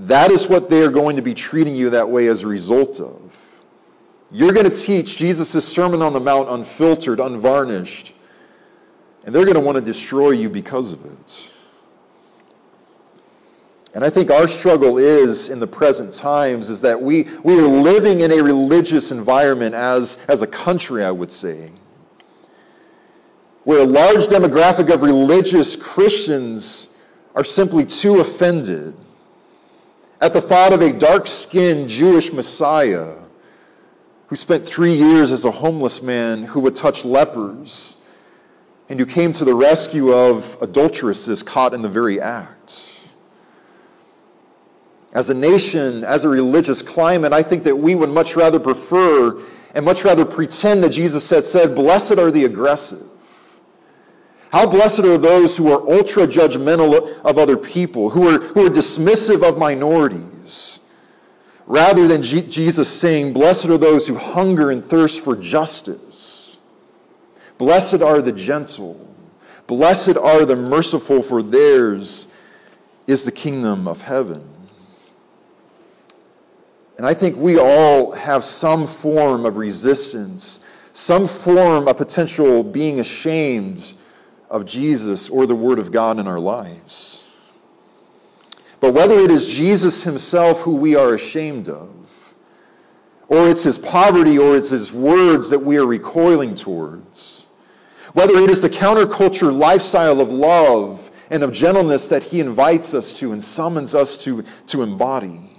That 0.00 0.30
is 0.30 0.48
what 0.48 0.68
they 0.68 0.82
are 0.82 0.90
going 0.90 1.16
to 1.16 1.22
be 1.22 1.32
treating 1.32 1.74
you 1.74 1.88
that 1.90 2.10
way 2.10 2.26
as 2.26 2.42
a 2.42 2.46
result 2.46 3.00
of. 3.00 3.62
You're 4.30 4.52
going 4.52 4.68
to 4.68 4.78
teach 4.78 5.16
Jesus' 5.16 5.66
Sermon 5.66 6.02
on 6.02 6.12
the 6.12 6.20
Mount 6.20 6.50
unfiltered, 6.50 7.20
unvarnished 7.20 8.14
and 9.24 9.34
they're 9.34 9.44
going 9.44 9.54
to 9.54 9.60
want 9.60 9.76
to 9.76 9.82
destroy 9.82 10.30
you 10.30 10.48
because 10.48 10.92
of 10.92 11.04
it. 11.04 11.52
And 13.94 14.04
I 14.04 14.10
think 14.10 14.30
our 14.30 14.46
struggle 14.46 14.96
is 14.96 15.50
in 15.50 15.60
the 15.60 15.66
present 15.66 16.14
times 16.14 16.70
is 16.70 16.80
that 16.80 17.00
we, 17.00 17.24
we 17.44 17.58
are 17.58 17.66
living 17.66 18.20
in 18.20 18.32
a 18.32 18.42
religious 18.42 19.12
environment 19.12 19.74
as, 19.74 20.18
as 20.28 20.40
a 20.40 20.46
country, 20.46 21.04
I 21.04 21.10
would 21.10 21.30
say, 21.30 21.70
where 23.64 23.82
a 23.82 23.86
large 23.86 24.26
demographic 24.28 24.92
of 24.92 25.02
religious 25.02 25.76
Christians 25.76 26.88
are 27.34 27.44
simply 27.44 27.84
too 27.84 28.20
offended 28.20 28.96
at 30.22 30.32
the 30.32 30.40
thought 30.40 30.72
of 30.72 30.80
a 30.80 30.92
dark 30.92 31.26
skinned 31.26 31.88
Jewish 31.88 32.32
Messiah 32.32 33.16
who 34.28 34.36
spent 34.36 34.66
three 34.66 34.94
years 34.94 35.32
as 35.32 35.44
a 35.44 35.50
homeless 35.50 36.00
man 36.00 36.44
who 36.44 36.60
would 36.60 36.74
touch 36.74 37.04
lepers 37.04 38.01
and 38.92 38.98
you 38.98 39.06
came 39.06 39.32
to 39.32 39.46
the 39.46 39.54
rescue 39.54 40.12
of 40.12 40.58
adulteresses 40.60 41.42
caught 41.42 41.72
in 41.72 41.80
the 41.80 41.88
very 41.88 42.20
act. 42.20 43.08
As 45.14 45.30
a 45.30 45.34
nation, 45.34 46.04
as 46.04 46.24
a 46.24 46.28
religious 46.28 46.82
climate, 46.82 47.32
I 47.32 47.42
think 47.42 47.64
that 47.64 47.74
we 47.74 47.94
would 47.94 48.10
much 48.10 48.36
rather 48.36 48.60
prefer 48.60 49.40
and 49.74 49.86
much 49.86 50.04
rather 50.04 50.26
pretend 50.26 50.84
that 50.84 50.90
Jesus 50.90 51.30
had 51.30 51.46
said, 51.46 51.74
Blessed 51.74 52.18
are 52.18 52.30
the 52.30 52.44
aggressive. 52.44 53.06
How 54.50 54.66
blessed 54.66 55.00
are 55.00 55.16
those 55.16 55.56
who 55.56 55.72
are 55.72 55.80
ultra 55.90 56.26
judgmental 56.26 57.18
of 57.22 57.38
other 57.38 57.56
people, 57.56 58.10
who 58.10 58.28
are, 58.28 58.40
who 58.40 58.66
are 58.66 58.70
dismissive 58.70 59.42
of 59.42 59.56
minorities, 59.56 60.80
rather 61.64 62.06
than 62.06 62.22
G- 62.22 62.42
Jesus 62.42 62.90
saying, 62.90 63.32
Blessed 63.32 63.70
are 63.70 63.78
those 63.78 64.06
who 64.06 64.16
hunger 64.16 64.70
and 64.70 64.84
thirst 64.84 65.20
for 65.20 65.34
justice 65.34 66.31
Blessed 67.62 68.02
are 68.02 68.20
the 68.20 68.32
gentle. 68.32 69.14
Blessed 69.68 70.16
are 70.16 70.44
the 70.44 70.56
merciful, 70.56 71.22
for 71.22 71.44
theirs 71.44 72.26
is 73.06 73.24
the 73.24 73.30
kingdom 73.30 73.86
of 73.86 74.02
heaven. 74.02 74.42
And 76.96 77.06
I 77.06 77.14
think 77.14 77.36
we 77.36 77.60
all 77.60 78.10
have 78.10 78.42
some 78.44 78.88
form 78.88 79.46
of 79.46 79.58
resistance 79.58 80.58
some 80.92 81.28
form 81.28 81.86
of 81.86 81.96
potential 81.96 82.64
being 82.64 82.98
ashamed 82.98 83.92
of 84.50 84.66
Jesus 84.66 85.28
or 85.28 85.46
the 85.46 85.54
Word 85.54 85.78
of 85.78 85.92
God 85.92 86.18
in 86.18 86.26
our 86.26 86.40
lives. 86.40 87.24
But 88.80 88.92
whether 88.92 89.20
it 89.20 89.30
is 89.30 89.46
Jesus 89.46 90.02
himself 90.02 90.62
who 90.62 90.74
we 90.74 90.96
are 90.96 91.14
ashamed 91.14 91.68
of, 91.68 92.34
or 93.28 93.48
it's 93.48 93.62
his 93.62 93.78
poverty 93.78 94.36
or 94.36 94.56
it's 94.56 94.70
his 94.70 94.92
words 94.92 95.48
that 95.50 95.60
we 95.60 95.76
are 95.76 95.86
recoiling 95.86 96.56
towards, 96.56 97.41
whether 98.12 98.36
it 98.36 98.50
is 98.50 98.62
the 98.62 98.70
counterculture 98.70 99.56
lifestyle 99.56 100.20
of 100.20 100.30
love 100.30 101.10
and 101.30 101.42
of 101.42 101.52
gentleness 101.52 102.08
that 102.08 102.22
he 102.22 102.40
invites 102.40 102.92
us 102.92 103.18
to 103.18 103.32
and 103.32 103.42
summons 103.42 103.94
us 103.94 104.18
to, 104.18 104.44
to 104.66 104.82
embody, 104.82 105.56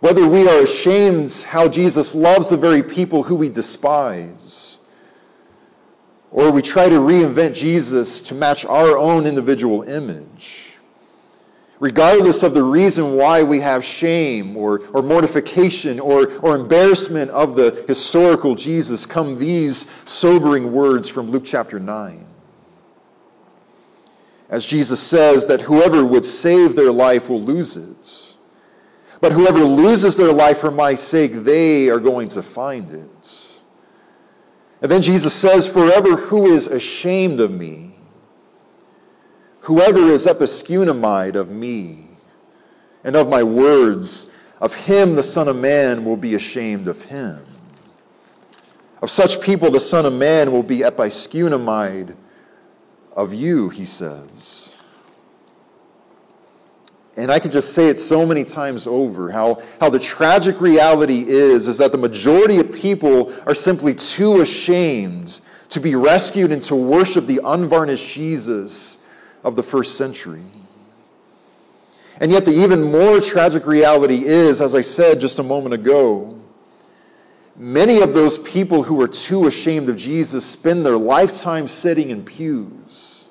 whether 0.00 0.26
we 0.26 0.48
are 0.48 0.62
ashamed 0.62 1.30
how 1.48 1.68
Jesus 1.68 2.14
loves 2.14 2.48
the 2.48 2.56
very 2.56 2.82
people 2.82 3.22
who 3.22 3.34
we 3.34 3.48
despise, 3.48 4.78
or 6.30 6.50
we 6.50 6.62
try 6.62 6.88
to 6.88 6.96
reinvent 6.96 7.54
Jesus 7.54 8.22
to 8.22 8.34
match 8.34 8.64
our 8.64 8.96
own 8.96 9.26
individual 9.26 9.82
image. 9.82 10.71
Regardless 11.82 12.44
of 12.44 12.54
the 12.54 12.62
reason 12.62 13.16
why 13.16 13.42
we 13.42 13.58
have 13.58 13.84
shame 13.84 14.56
or, 14.56 14.86
or 14.92 15.02
mortification 15.02 15.98
or, 15.98 16.32
or 16.34 16.54
embarrassment 16.54 17.28
of 17.32 17.56
the 17.56 17.84
historical 17.88 18.54
Jesus, 18.54 19.04
come 19.04 19.36
these 19.36 19.90
sobering 20.08 20.72
words 20.72 21.08
from 21.08 21.32
Luke 21.32 21.42
chapter 21.44 21.80
9. 21.80 22.24
As 24.48 24.64
Jesus 24.64 25.00
says, 25.00 25.48
that 25.48 25.62
whoever 25.62 26.04
would 26.04 26.24
save 26.24 26.76
their 26.76 26.92
life 26.92 27.28
will 27.28 27.42
lose 27.42 27.76
it. 27.76 28.36
But 29.20 29.32
whoever 29.32 29.64
loses 29.64 30.16
their 30.16 30.32
life 30.32 30.58
for 30.58 30.70
my 30.70 30.94
sake, 30.94 31.32
they 31.32 31.88
are 31.88 31.98
going 31.98 32.28
to 32.28 32.44
find 32.44 32.88
it. 32.92 33.60
And 34.80 34.88
then 34.88 35.02
Jesus 35.02 35.34
says, 35.34 35.68
Forever 35.68 36.14
who 36.14 36.46
is 36.46 36.68
ashamed 36.68 37.40
of 37.40 37.50
me, 37.50 37.91
whoever 39.62 40.10
is 40.10 40.26
episteunomide 40.26 41.36
of 41.36 41.50
me 41.50 42.06
and 43.04 43.16
of 43.16 43.28
my 43.28 43.42
words, 43.42 44.30
of 44.60 44.74
him 44.74 45.14
the 45.14 45.22
Son 45.22 45.48
of 45.48 45.56
Man 45.56 46.04
will 46.04 46.16
be 46.16 46.34
ashamed 46.34 46.88
of 46.88 47.02
him. 47.02 47.44
Of 49.00 49.10
such 49.10 49.40
people, 49.40 49.70
the 49.70 49.80
Son 49.80 50.06
of 50.06 50.12
Man 50.12 50.52
will 50.52 50.62
be 50.62 50.78
episteunomide 50.78 52.14
of 53.16 53.34
you, 53.34 53.68
he 53.68 53.84
says. 53.84 54.76
And 57.16 57.30
I 57.30 57.38
could 57.38 57.52
just 57.52 57.74
say 57.74 57.88
it 57.88 57.98
so 57.98 58.24
many 58.24 58.42
times 58.42 58.86
over 58.86 59.30
how, 59.30 59.60
how 59.80 59.90
the 59.90 59.98
tragic 59.98 60.60
reality 60.60 61.24
is, 61.28 61.68
is 61.68 61.78
that 61.78 61.92
the 61.92 61.98
majority 61.98 62.58
of 62.58 62.72
people 62.72 63.34
are 63.46 63.54
simply 63.54 63.94
too 63.94 64.40
ashamed 64.40 65.40
to 65.68 65.80
be 65.80 65.94
rescued 65.94 66.52
and 66.52 66.62
to 66.62 66.74
worship 66.74 67.26
the 67.26 67.40
unvarnished 67.44 68.14
Jesus 68.14 68.98
of 69.44 69.56
the 69.56 69.62
first 69.62 69.96
century. 69.96 70.42
And 72.20 72.30
yet, 72.30 72.44
the 72.44 72.52
even 72.52 72.82
more 72.82 73.20
tragic 73.20 73.66
reality 73.66 74.24
is, 74.24 74.60
as 74.60 74.74
I 74.74 74.82
said 74.82 75.20
just 75.20 75.38
a 75.38 75.42
moment 75.42 75.74
ago, 75.74 76.38
many 77.56 78.00
of 78.00 78.14
those 78.14 78.38
people 78.38 78.84
who 78.84 79.00
are 79.00 79.08
too 79.08 79.46
ashamed 79.46 79.88
of 79.88 79.96
Jesus 79.96 80.44
spend 80.44 80.86
their 80.86 80.96
lifetime 80.96 81.68
sitting 81.68 82.10
in 82.10 82.24
pews 82.24 83.22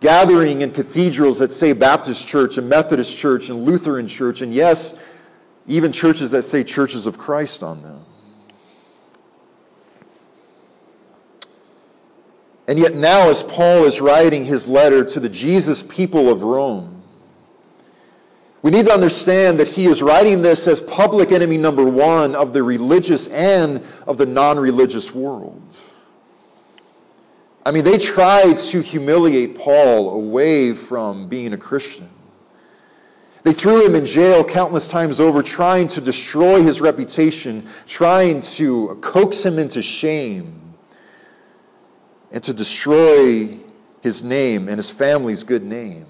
gathering 0.00 0.60
in 0.60 0.70
cathedrals 0.70 1.38
that 1.40 1.52
say 1.52 1.72
Baptist 1.72 2.28
Church 2.28 2.58
and 2.58 2.68
Methodist 2.68 3.16
Church 3.18 3.48
and 3.50 3.64
Lutheran 3.64 4.06
Church, 4.06 4.42
and 4.42 4.54
yes, 4.54 5.02
even 5.66 5.92
churches 5.92 6.30
that 6.30 6.42
say 6.42 6.64
Churches 6.64 7.06
of 7.06 7.18
Christ 7.18 7.62
on 7.62 7.82
them. 7.82 8.04
And 12.68 12.78
yet, 12.78 12.94
now, 12.94 13.30
as 13.30 13.42
Paul 13.42 13.84
is 13.84 14.02
writing 14.02 14.44
his 14.44 14.68
letter 14.68 15.02
to 15.02 15.18
the 15.18 15.28
Jesus 15.28 15.82
people 15.82 16.30
of 16.30 16.42
Rome, 16.42 17.02
we 18.60 18.70
need 18.70 18.84
to 18.86 18.92
understand 18.92 19.58
that 19.58 19.68
he 19.68 19.86
is 19.86 20.02
writing 20.02 20.42
this 20.42 20.68
as 20.68 20.80
public 20.82 21.32
enemy 21.32 21.56
number 21.56 21.84
one 21.84 22.34
of 22.34 22.52
the 22.52 22.62
religious 22.62 23.26
and 23.28 23.82
of 24.06 24.18
the 24.18 24.26
non 24.26 24.58
religious 24.58 25.14
world. 25.14 25.62
I 27.64 27.70
mean, 27.70 27.84
they 27.84 27.96
tried 27.96 28.58
to 28.58 28.82
humiliate 28.82 29.56
Paul 29.56 30.10
away 30.10 30.74
from 30.74 31.26
being 31.26 31.54
a 31.54 31.56
Christian. 31.58 32.08
They 33.44 33.52
threw 33.52 33.86
him 33.86 33.94
in 33.94 34.04
jail 34.04 34.44
countless 34.44 34.88
times 34.88 35.20
over, 35.20 35.42
trying 35.42 35.88
to 35.88 36.02
destroy 36.02 36.62
his 36.62 36.82
reputation, 36.82 37.66
trying 37.86 38.42
to 38.42 38.98
coax 39.00 39.42
him 39.42 39.58
into 39.58 39.80
shame, 39.80 40.67
and 42.30 42.42
to 42.44 42.52
destroy 42.52 43.58
his 44.02 44.22
name 44.22 44.68
and 44.68 44.76
his 44.76 44.90
family's 44.90 45.42
good 45.42 45.64
name. 45.64 46.04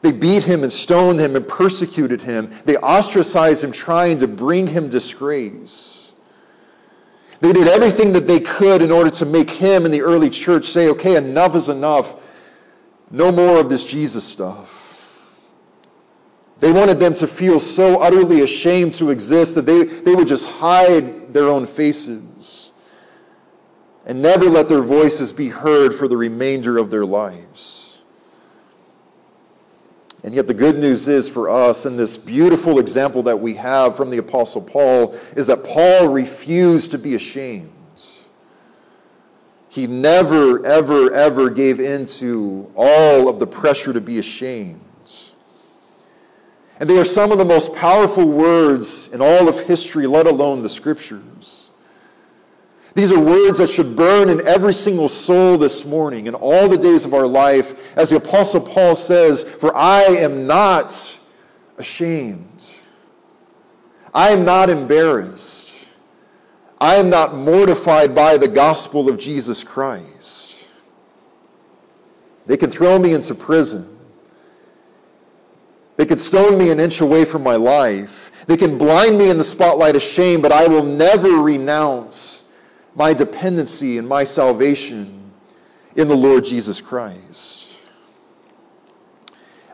They 0.00 0.12
beat 0.12 0.44
him 0.44 0.62
and 0.62 0.72
stoned 0.72 1.18
him 1.18 1.34
and 1.34 1.46
persecuted 1.46 2.22
him. 2.22 2.50
They 2.64 2.76
ostracized 2.76 3.64
him, 3.64 3.72
trying 3.72 4.18
to 4.18 4.28
bring 4.28 4.66
him 4.66 4.88
disgrace. 4.88 6.12
They 7.40 7.52
did 7.52 7.68
everything 7.68 8.12
that 8.12 8.26
they 8.26 8.40
could 8.40 8.82
in 8.82 8.90
order 8.90 9.10
to 9.10 9.26
make 9.26 9.50
him 9.50 9.84
and 9.84 9.94
the 9.94 10.02
early 10.02 10.30
church 10.30 10.66
say, 10.66 10.88
okay, 10.88 11.16
enough 11.16 11.54
is 11.54 11.68
enough. 11.68 12.16
No 13.10 13.32
more 13.32 13.58
of 13.58 13.68
this 13.68 13.84
Jesus 13.84 14.24
stuff. 14.24 14.86
They 16.60 16.72
wanted 16.72 16.98
them 16.98 17.14
to 17.14 17.26
feel 17.26 17.60
so 17.60 18.00
utterly 18.00 18.40
ashamed 18.40 18.92
to 18.94 19.10
exist 19.10 19.54
that 19.54 19.66
they, 19.66 19.84
they 19.84 20.14
would 20.14 20.26
just 20.26 20.48
hide 20.48 21.32
their 21.32 21.48
own 21.48 21.66
faces 21.66 22.67
and 24.08 24.22
never 24.22 24.46
let 24.46 24.68
their 24.68 24.80
voices 24.80 25.32
be 25.32 25.50
heard 25.50 25.94
for 25.94 26.08
the 26.08 26.16
remainder 26.16 26.78
of 26.78 26.90
their 26.90 27.04
lives. 27.04 28.02
And 30.24 30.34
yet, 30.34 30.48
the 30.48 30.54
good 30.54 30.78
news 30.78 31.06
is 31.06 31.28
for 31.28 31.48
us, 31.48 31.84
and 31.84 31.96
this 31.96 32.16
beautiful 32.16 32.80
example 32.80 33.22
that 33.24 33.38
we 33.38 33.54
have 33.54 33.96
from 33.96 34.10
the 34.10 34.18
Apostle 34.18 34.62
Paul, 34.62 35.14
is 35.36 35.46
that 35.46 35.62
Paul 35.62 36.08
refused 36.08 36.90
to 36.90 36.98
be 36.98 37.14
ashamed. 37.14 37.70
He 39.68 39.86
never, 39.86 40.64
ever, 40.66 41.14
ever 41.14 41.50
gave 41.50 41.78
in 41.78 42.06
to 42.06 42.72
all 42.74 43.28
of 43.28 43.38
the 43.38 43.46
pressure 43.46 43.92
to 43.92 44.00
be 44.00 44.18
ashamed. 44.18 44.80
And 46.80 46.88
they 46.88 46.98
are 46.98 47.04
some 47.04 47.30
of 47.30 47.38
the 47.38 47.44
most 47.44 47.74
powerful 47.74 48.26
words 48.26 49.08
in 49.08 49.20
all 49.20 49.48
of 49.48 49.60
history, 49.60 50.06
let 50.06 50.26
alone 50.26 50.62
the 50.62 50.68
scriptures. 50.68 51.67
These 52.94 53.12
are 53.12 53.20
words 53.20 53.58
that 53.58 53.68
should 53.68 53.94
burn 53.94 54.28
in 54.28 54.46
every 54.46 54.72
single 54.72 55.08
soul 55.08 55.56
this 55.58 55.84
morning 55.84 56.26
and 56.26 56.36
all 56.36 56.68
the 56.68 56.78
days 56.78 57.04
of 57.04 57.14
our 57.14 57.26
life. 57.26 57.96
As 57.96 58.10
the 58.10 58.16
Apostle 58.16 58.60
Paul 58.60 58.94
says, 58.94 59.44
For 59.44 59.76
I 59.76 60.02
am 60.02 60.46
not 60.46 61.18
ashamed. 61.76 62.64
I 64.12 64.30
am 64.30 64.44
not 64.44 64.70
embarrassed. 64.70 65.86
I 66.80 66.96
am 66.96 67.10
not 67.10 67.34
mortified 67.34 68.14
by 68.14 68.36
the 68.36 68.48
gospel 68.48 69.08
of 69.08 69.18
Jesus 69.18 69.62
Christ. 69.64 70.66
They 72.46 72.56
can 72.56 72.70
throw 72.70 72.98
me 72.98 73.12
into 73.12 73.34
prison. 73.34 73.98
They 75.96 76.06
could 76.06 76.20
stone 76.20 76.56
me 76.56 76.70
an 76.70 76.80
inch 76.80 77.00
away 77.00 77.24
from 77.24 77.42
my 77.42 77.56
life. 77.56 78.46
They 78.46 78.56
can 78.56 78.78
blind 78.78 79.18
me 79.18 79.28
in 79.28 79.36
the 79.36 79.44
spotlight 79.44 79.96
of 79.96 80.02
shame, 80.02 80.40
but 80.40 80.52
I 80.52 80.66
will 80.66 80.84
never 80.84 81.28
renounce 81.28 82.47
my 82.98 83.14
dependency 83.14 83.96
and 83.96 84.08
my 84.08 84.24
salvation 84.24 85.30
in 85.94 86.08
the 86.08 86.16
Lord 86.16 86.44
Jesus 86.44 86.80
Christ. 86.80 87.76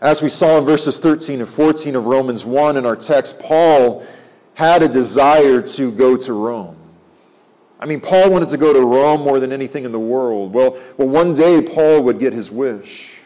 As 0.03 0.21
we 0.21 0.29
saw 0.29 0.59
in 0.59 0.67
verses 0.67 0.99
13 0.99 1.41
and 1.41 1.49
14 1.49 1.97
of 1.97 2.05
Romans 2.05 2.45
1 2.45 2.77
in 2.77 2.85
our 2.85 2.95
text, 2.95 3.41
Paul 3.41 4.07
had 4.53 4.83
a 4.83 4.89
desire 4.89 5.63
to 5.63 5.91
go 5.91 6.19
to 6.19 6.33
Rome. 6.35 6.77
I 7.81 7.87
mean, 7.87 8.03
Paul 8.03 8.31
wanted 8.31 8.51
to 8.51 8.59
go 8.59 8.75
to 8.75 8.81
Rome 8.81 9.23
more 9.23 9.41
than 9.41 9.53
anything 9.53 9.87
in 9.87 9.93
the 9.93 9.99
world. 9.99 10.53
Well, 10.53 10.79
well 10.99 11.09
one 11.09 11.33
day 11.33 11.63
Paul 11.63 12.03
would 12.03 12.19
get 12.19 12.35
his 12.35 12.51
wish. 12.51 13.21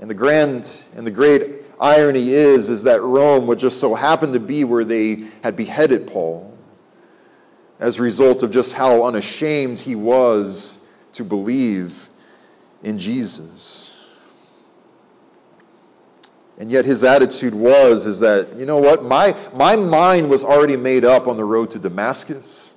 And 0.00 0.08
the 0.08 0.14
grand 0.14 0.84
and 0.96 1.06
the 1.06 1.10
great 1.10 1.64
irony 1.78 2.30
is, 2.30 2.70
is 2.70 2.82
that 2.84 3.02
Rome 3.02 3.46
would 3.46 3.58
just 3.58 3.78
so 3.78 3.94
happen 3.94 4.32
to 4.32 4.40
be 4.40 4.64
where 4.64 4.86
they 4.86 5.26
had 5.42 5.54
beheaded 5.54 6.06
Paul 6.06 6.55
as 7.78 7.98
a 7.98 8.02
result 8.02 8.42
of 8.42 8.50
just 8.50 8.72
how 8.72 9.04
unashamed 9.04 9.78
he 9.78 9.94
was 9.94 10.88
to 11.12 11.24
believe 11.24 12.08
in 12.82 12.98
Jesus. 12.98 13.92
And 16.58 16.70
yet 16.70 16.84
his 16.84 17.04
attitude 17.04 17.54
was 17.54 18.06
is 18.06 18.20
that, 18.20 18.54
you 18.56 18.64
know 18.64 18.78
what, 18.78 19.04
my, 19.04 19.36
my 19.54 19.76
mind 19.76 20.30
was 20.30 20.42
already 20.42 20.76
made 20.76 21.04
up 21.04 21.26
on 21.26 21.36
the 21.36 21.44
road 21.44 21.70
to 21.70 21.78
Damascus. 21.78 22.74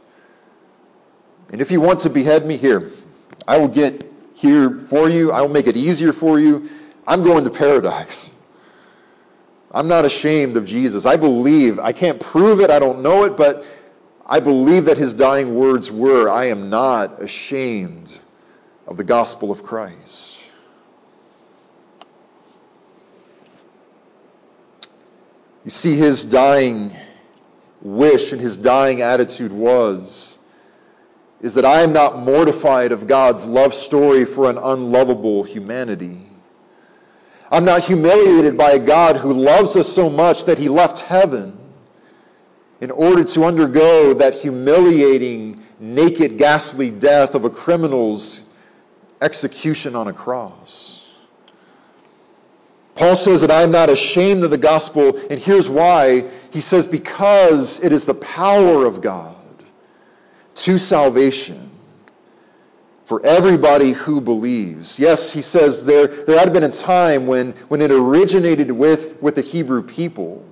And 1.52 1.62
if 1.62 1.72
you 1.72 1.80
want 1.80 2.00
to 2.02 2.10
behead 2.10 2.46
me 2.46 2.58
here, 2.58 2.92
I 3.48 3.58
will 3.58 3.70
get 3.70 4.06
here 4.36 4.80
for 4.80 5.10
you. 5.10 5.32
I 5.32 5.42
will 5.42 5.50
make 5.50 5.68
it 5.68 5.78
easier 5.78 6.12
for 6.12 6.40
you. 6.40 6.70
I'm 7.08 7.24
going 7.24 7.44
to 7.46 7.50
paradise. 7.50 8.36
I'm 9.72 9.88
not 9.88 10.04
ashamed 10.04 10.58
of 10.58 10.66
Jesus. 10.66 11.06
I 11.06 11.16
believe. 11.16 11.80
I 11.80 11.94
can't 11.94 12.20
prove 12.20 12.60
it. 12.60 12.70
I 12.70 12.80
don't 12.80 13.02
know 13.02 13.24
it, 13.24 13.38
but 13.38 13.66
I 14.32 14.40
believe 14.40 14.86
that 14.86 15.00
his 15.00 15.16
dying 15.16 15.56
words 15.56 15.92
were, 15.92 16.30
I 16.30 16.46
am 16.46 16.70
not 16.70 17.20
ashamed 17.20 18.20
of 18.86 18.96
the 18.96 19.04
gospel 19.04 19.50
of 19.50 19.64
Christ. 19.64 20.44
You 25.66 25.72
see, 25.72 25.98
his 25.98 26.24
dying 26.24 26.96
wish 27.82 28.32
and 28.32 28.40
his 28.40 28.56
dying 28.56 29.02
attitude 29.02 29.52
was 29.52 30.38
is 31.42 31.56
that 31.56 31.66
I 31.66 31.82
am 31.82 31.94
not 31.94 32.20
mortified 32.20 32.92
of 32.92 33.08
God's 33.08 33.46
love 33.46 33.74
story 33.74 34.26
for 34.26 34.50
an 34.50 34.58
unlovable 34.58 35.44
humanity. 35.44 36.20
I'm 37.50 37.66
not 37.66 37.84
humiliated 37.84 38.58
by 38.58 38.72
a 38.72 38.80
God 38.80 39.18
who 39.18 39.34
loves 39.34 39.76
us 39.76 39.88
so 39.88 40.10
much 40.10 40.46
that 40.46 40.60
he 40.60 40.70
left 40.70 41.02
heaven 41.02 41.58
in 42.82 42.92
order 42.92 43.24
to 43.24 43.44
undergo 43.44 44.14
that 44.14 44.34
humiliating, 44.34 45.62
naked, 45.80 46.38
ghastly 46.38 46.90
death 46.90 47.36
of 47.36 47.46
a 47.46 47.50
criminal's 47.50 48.50
execution 49.22 49.96
on 49.96 50.08
a 50.08 50.14
cross. 50.14 51.18
Paul 52.96 53.16
says 53.16 53.42
that 53.42 53.52
I 53.52 53.62
am 53.62 53.72
not 53.72 53.90
ashamed 53.90 54.44
of 54.44 54.52
the 54.52 54.58
gospel, 54.58 55.18
and 55.30 55.40
here's 55.40 55.70
why. 55.70 56.26
He 56.52 56.60
says, 56.60 56.86
because 56.86 57.82
it 57.82 57.92
is 57.92 58.06
the 58.06 58.14
power 58.16 58.86
of 58.86 59.02
God 59.02 59.36
to 60.56 60.78
salvation 60.78 61.70
for 63.06 63.26
everybody 63.26 63.94
who 63.94 64.22
believes. 64.22 65.00
Yes, 65.00 65.34
he 65.34 65.42
says 65.42 65.86
there, 65.86 66.08
there 66.08 66.38
had 66.38 66.54
been 66.54 66.64
a 66.64 66.70
time 66.70 67.26
when, 67.26 67.54
when 67.70 67.82
it 67.82 67.92
originated 67.92 68.70
with, 68.70 69.20
with 69.22 69.36
the 69.36 69.42
Hebrew 69.42 69.82
people. 69.82 70.46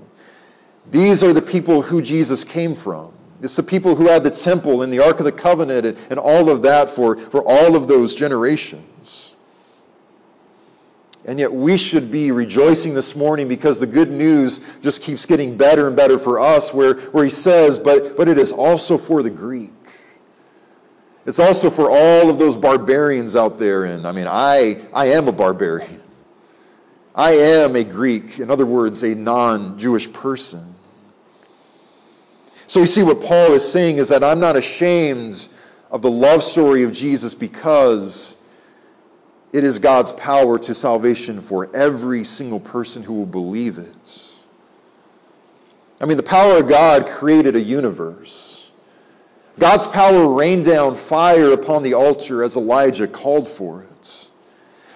These 0.92 1.24
are 1.24 1.34
the 1.34 1.42
people 1.42 1.82
who 1.82 2.02
Jesus 2.02 2.44
came 2.44 2.76
from. 2.76 3.12
It's 3.42 3.56
the 3.56 3.64
people 3.64 3.96
who 3.96 4.08
had 4.08 4.24
the 4.24 4.32
temple 4.32 4.82
and 4.82 4.92
the 4.92 5.00
Ark 5.00 5.20
of 5.20 5.26
the 5.26 5.32
Covenant 5.32 5.86
and, 5.86 5.98
and 6.10 6.20
all 6.20 6.50
of 6.50 6.64
that 6.64 6.90
for, 6.90 7.18
for 7.18 7.44
all 7.46 7.76
of 7.76 7.88
those 7.88 8.16
generations. 8.16 9.36
And 11.26 11.38
yet 11.40 11.52
we 11.54 11.78
should 11.78 12.10
be 12.10 12.32
rejoicing 12.32 12.94
this 12.94 13.16
morning 13.16 13.50
because 13.50 13.80
the 13.80 13.86
good 13.86 14.10
news 14.10 14.62
just 14.82 15.02
keeps 15.02 15.26
getting 15.26 15.58
better 15.58 15.88
and 15.88 15.96
better 15.96 16.18
for 16.18 16.40
us, 16.40 16.74
where, 16.74 16.96
where 17.12 17.26
he 17.26 17.30
says, 17.30 17.78
but, 17.78 18.16
but 18.16 18.30
it 18.30 18.38
is 18.38 18.54
also 18.54 18.98
for 18.98 19.22
the 19.22 19.30
Greek. 19.30 19.72
It's 21.26 21.40
also 21.40 21.70
for 21.70 21.92
all 21.92 22.30
of 22.30 22.38
those 22.38 22.56
barbarians 22.56 23.36
out 23.36 23.60
there. 23.60 23.84
And 23.84 24.08
I 24.08 24.14
mean, 24.14 24.28
I, 24.28 24.82
I 24.94 25.08
am 25.08 25.28
a 25.28 25.34
barbarian. 25.34 26.02
I 27.14 27.32
am 27.32 27.76
a 27.76 27.84
Greek, 27.84 28.40
in 28.40 28.50
other 28.50 28.66
words, 28.66 29.04
a 29.04 29.14
non 29.14 29.78
Jewish 29.78 30.12
person. 30.14 30.76
So 32.68 32.82
you 32.82 32.86
see, 32.86 33.02
what 33.02 33.22
Paul 33.22 33.54
is 33.54 33.70
saying 33.70 33.98
is 33.98 34.10
that 34.10 34.24
I'm 34.24 34.42
not 34.42 34.58
ashamed 34.58 35.48
of 35.90 36.02
the 36.02 36.12
love 36.12 36.44
story 36.44 36.84
of 36.84 36.92
Jesus 36.92 37.34
because 37.34 38.38
it 39.54 39.64
is 39.64 39.80
God's 39.80 40.12
power 40.12 40.60
to 40.60 40.74
salvation 40.74 41.40
for 41.40 41.74
every 41.74 42.26
single 42.26 42.60
person 42.60 43.04
who 43.04 43.14
will 43.14 43.26
believe 43.26 43.78
it. 43.78 44.26
I 46.02 46.06
mean, 46.06 46.18
the 46.18 46.24
power 46.24 46.58
of 46.58 46.68
God 46.68 47.08
created 47.08 47.56
a 47.56 47.62
universe. 47.62 48.70
God's 49.58 49.88
power 49.88 50.28
rained 50.28 50.66
down 50.66 50.94
fire 50.94 51.54
upon 51.54 51.84
the 51.84 51.94
altar 51.94 52.44
as 52.44 52.58
Elijah 52.58 53.08
called 53.08 53.48
for 53.48 53.84
it. 53.84 54.28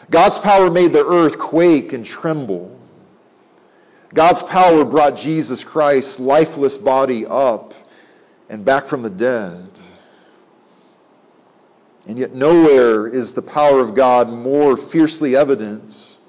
God's 0.10 0.38
power 0.38 0.70
made 0.70 0.92
the 0.92 1.08
earth 1.08 1.40
quake 1.40 1.94
and 1.94 2.06
tremble. 2.06 2.81
God's 4.14 4.44
power 4.44 4.84
brought 4.84 5.16
Jesus 5.16 5.64
Christ's 5.64 6.20
lifeless 6.20 6.78
body 6.78 7.26
up 7.26 7.74
and 8.50 8.66
back 8.66 8.86
from 8.86 9.02
the 9.02 9.10
dead. 9.10 9.70
And 12.08 12.18
yet, 12.18 12.34
nowhere 12.34 13.08
is 13.08 13.34
the 13.34 13.42
power 13.42 13.80
of 13.80 13.96
God 13.96 14.30
more 14.30 14.76
fiercely 14.76 15.36
evident 15.36 16.20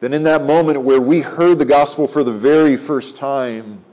than 0.00 0.12
in 0.12 0.24
that 0.24 0.42
moment 0.44 0.82
where 0.82 1.00
we 1.00 1.20
heard 1.20 1.58
the 1.58 1.64
gospel 1.64 2.08
for 2.08 2.24
the 2.24 2.32
very 2.32 2.76
first 2.76 3.16
time 3.16 3.84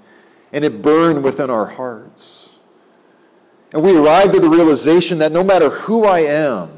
and 0.52 0.64
it 0.64 0.82
burned 0.82 1.24
within 1.24 1.50
our 1.50 1.66
hearts. 1.66 2.58
And 3.74 3.84
we 3.84 3.96
arrived 3.96 4.34
at 4.34 4.42
the 4.42 4.50
realization 4.50 5.20
that 5.20 5.32
no 5.32 5.44
matter 5.44 5.70
who 5.70 6.06
I 6.06 6.20
am, 6.20 6.72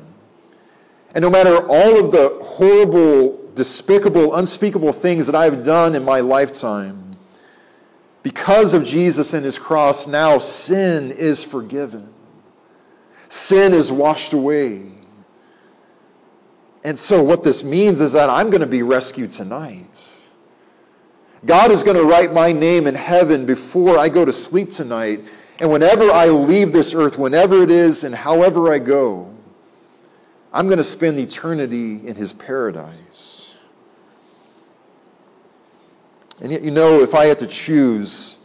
and 1.14 1.22
no 1.22 1.30
matter 1.30 1.58
all 1.68 2.04
of 2.04 2.12
the 2.12 2.38
horrible 2.42 3.39
despicable, 3.60 4.36
unspeakable 4.36 4.94
things 4.94 5.26
that 5.26 5.36
I've 5.36 5.64
done 5.64 5.94
in 5.94 6.06
my 6.06 6.22
lifetime, 6.22 7.18
because 8.24 8.74
of 8.74 8.86
Jesus 8.86 9.34
and 9.34 9.44
his 9.44 9.60
cross, 9.60 10.08
now 10.08 10.38
sin 10.38 11.12
is 11.12 11.44
forgiven. 11.44 12.08
Sin 13.28 13.74
is 13.74 13.92
washed 13.92 14.32
away. 14.32 14.94
And 16.86 16.98
so, 16.98 17.22
what 17.22 17.44
this 17.44 17.62
means 17.62 18.00
is 18.00 18.14
that 18.14 18.30
I'm 18.30 18.50
going 18.50 18.62
to 18.62 18.66
be 18.68 18.82
rescued 18.82 19.32
tonight. 19.32 20.10
God 21.46 21.70
is 21.70 21.84
going 21.84 21.98
to 21.98 22.06
write 22.06 22.32
my 22.32 22.54
name 22.54 22.88
in 22.88 22.96
heaven 22.96 23.46
before 23.46 23.98
I 23.98 24.08
go 24.08 24.24
to 24.24 24.32
sleep 24.32 24.72
tonight. 24.72 25.26
And 25.60 25.70
whenever 25.70 26.10
I 26.10 26.28
leave 26.30 26.72
this 26.72 26.96
earth, 26.96 27.18
whenever 27.18 27.62
it 27.62 27.72
is 27.72 28.06
and 28.06 28.16
however 28.16 28.72
I 28.72 28.80
go, 28.80 29.34
I'm 30.54 30.68
going 30.68 30.78
to 30.78 30.84
spend 30.84 31.20
eternity 31.20 32.08
in 32.08 32.16
his 32.16 32.32
paradise. 32.32 33.49
And 36.42 36.52
yet, 36.52 36.62
you 36.62 36.72
know, 36.72 37.02
if 37.02 37.14
I 37.14 37.26
had 37.26 37.40
to 37.40 37.48
choose 37.48 38.38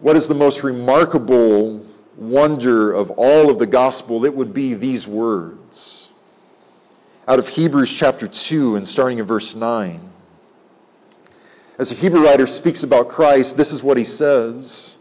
what 0.00 0.16
is 0.16 0.28
the 0.28 0.34
most 0.34 0.64
remarkable 0.64 1.84
wonder 2.16 2.92
of 2.92 3.10
all 3.12 3.50
of 3.50 3.58
the 3.58 3.66
gospel, 3.66 4.24
it 4.24 4.34
would 4.34 4.54
be 4.54 4.74
these 4.74 5.06
words. 5.06 6.10
Out 7.28 7.38
of 7.38 7.48
Hebrews 7.48 7.92
chapter 7.92 8.26
2 8.26 8.76
and 8.76 8.86
starting 8.86 9.18
in 9.18 9.24
verse 9.24 9.54
9. 9.54 10.00
As 11.78 11.92
a 11.92 11.94
Hebrew 11.94 12.24
writer 12.24 12.46
speaks 12.46 12.82
about 12.82 13.08
Christ, 13.08 13.56
this 13.56 13.72
is 13.72 13.82
what 13.82 13.96
he 13.96 14.04
says. 14.04 14.96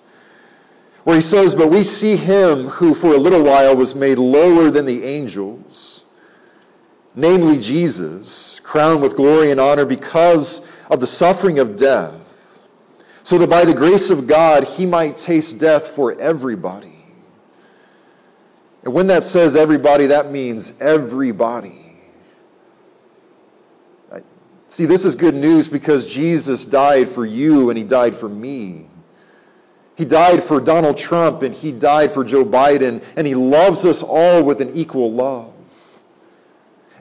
Where 1.03 1.15
he 1.15 1.21
says, 1.21 1.55
But 1.55 1.69
we 1.69 1.83
see 1.83 2.15
him 2.15 2.67
who 2.67 2.93
for 2.93 3.13
a 3.13 3.17
little 3.17 3.43
while 3.43 3.75
was 3.75 3.95
made 3.95 4.17
lower 4.17 4.69
than 4.69 4.85
the 4.85 5.03
angels, 5.03 6.05
namely 7.15 7.59
Jesus, 7.59 8.59
crowned 8.59 9.01
with 9.01 9.15
glory 9.15 9.51
and 9.51 9.59
honor 9.59 9.85
because 9.85 10.67
of 10.91 10.99
the 10.99 11.07
suffering 11.07 11.57
of 11.57 11.77
death, 11.77 12.59
so 13.23 13.39
that 13.39 13.49
by 13.49 13.65
the 13.65 13.73
grace 13.73 14.11
of 14.11 14.27
God 14.27 14.65
he 14.65 14.85
might 14.85 15.17
taste 15.17 15.59
death 15.59 15.87
for 15.87 16.19
everybody. 16.19 17.05
And 18.83 18.93
when 18.93 19.07
that 19.07 19.23
says 19.23 19.55
everybody, 19.55 20.07
that 20.07 20.31
means 20.31 20.79
everybody. 20.79 21.77
See, 24.67 24.85
this 24.85 25.03
is 25.03 25.15
good 25.15 25.35
news 25.35 25.67
because 25.67 26.11
Jesus 26.11 26.63
died 26.63 27.09
for 27.09 27.25
you 27.25 27.69
and 27.69 27.77
he 27.77 27.83
died 27.83 28.15
for 28.15 28.29
me. 28.29 28.87
He 29.97 30.05
died 30.05 30.41
for 30.41 30.61
Donald 30.61 30.95
Trump 30.95 31.41
and 31.41 31.53
he 31.53 31.73
died 31.73 32.09
for 32.09 32.23
Joe 32.23 32.45
Biden, 32.45 33.03
and 33.17 33.27
he 33.27 33.35
loves 33.35 33.85
us 33.85 34.01
all 34.01 34.43
with 34.43 34.61
an 34.61 34.71
equal 34.73 35.11
love. 35.11 35.53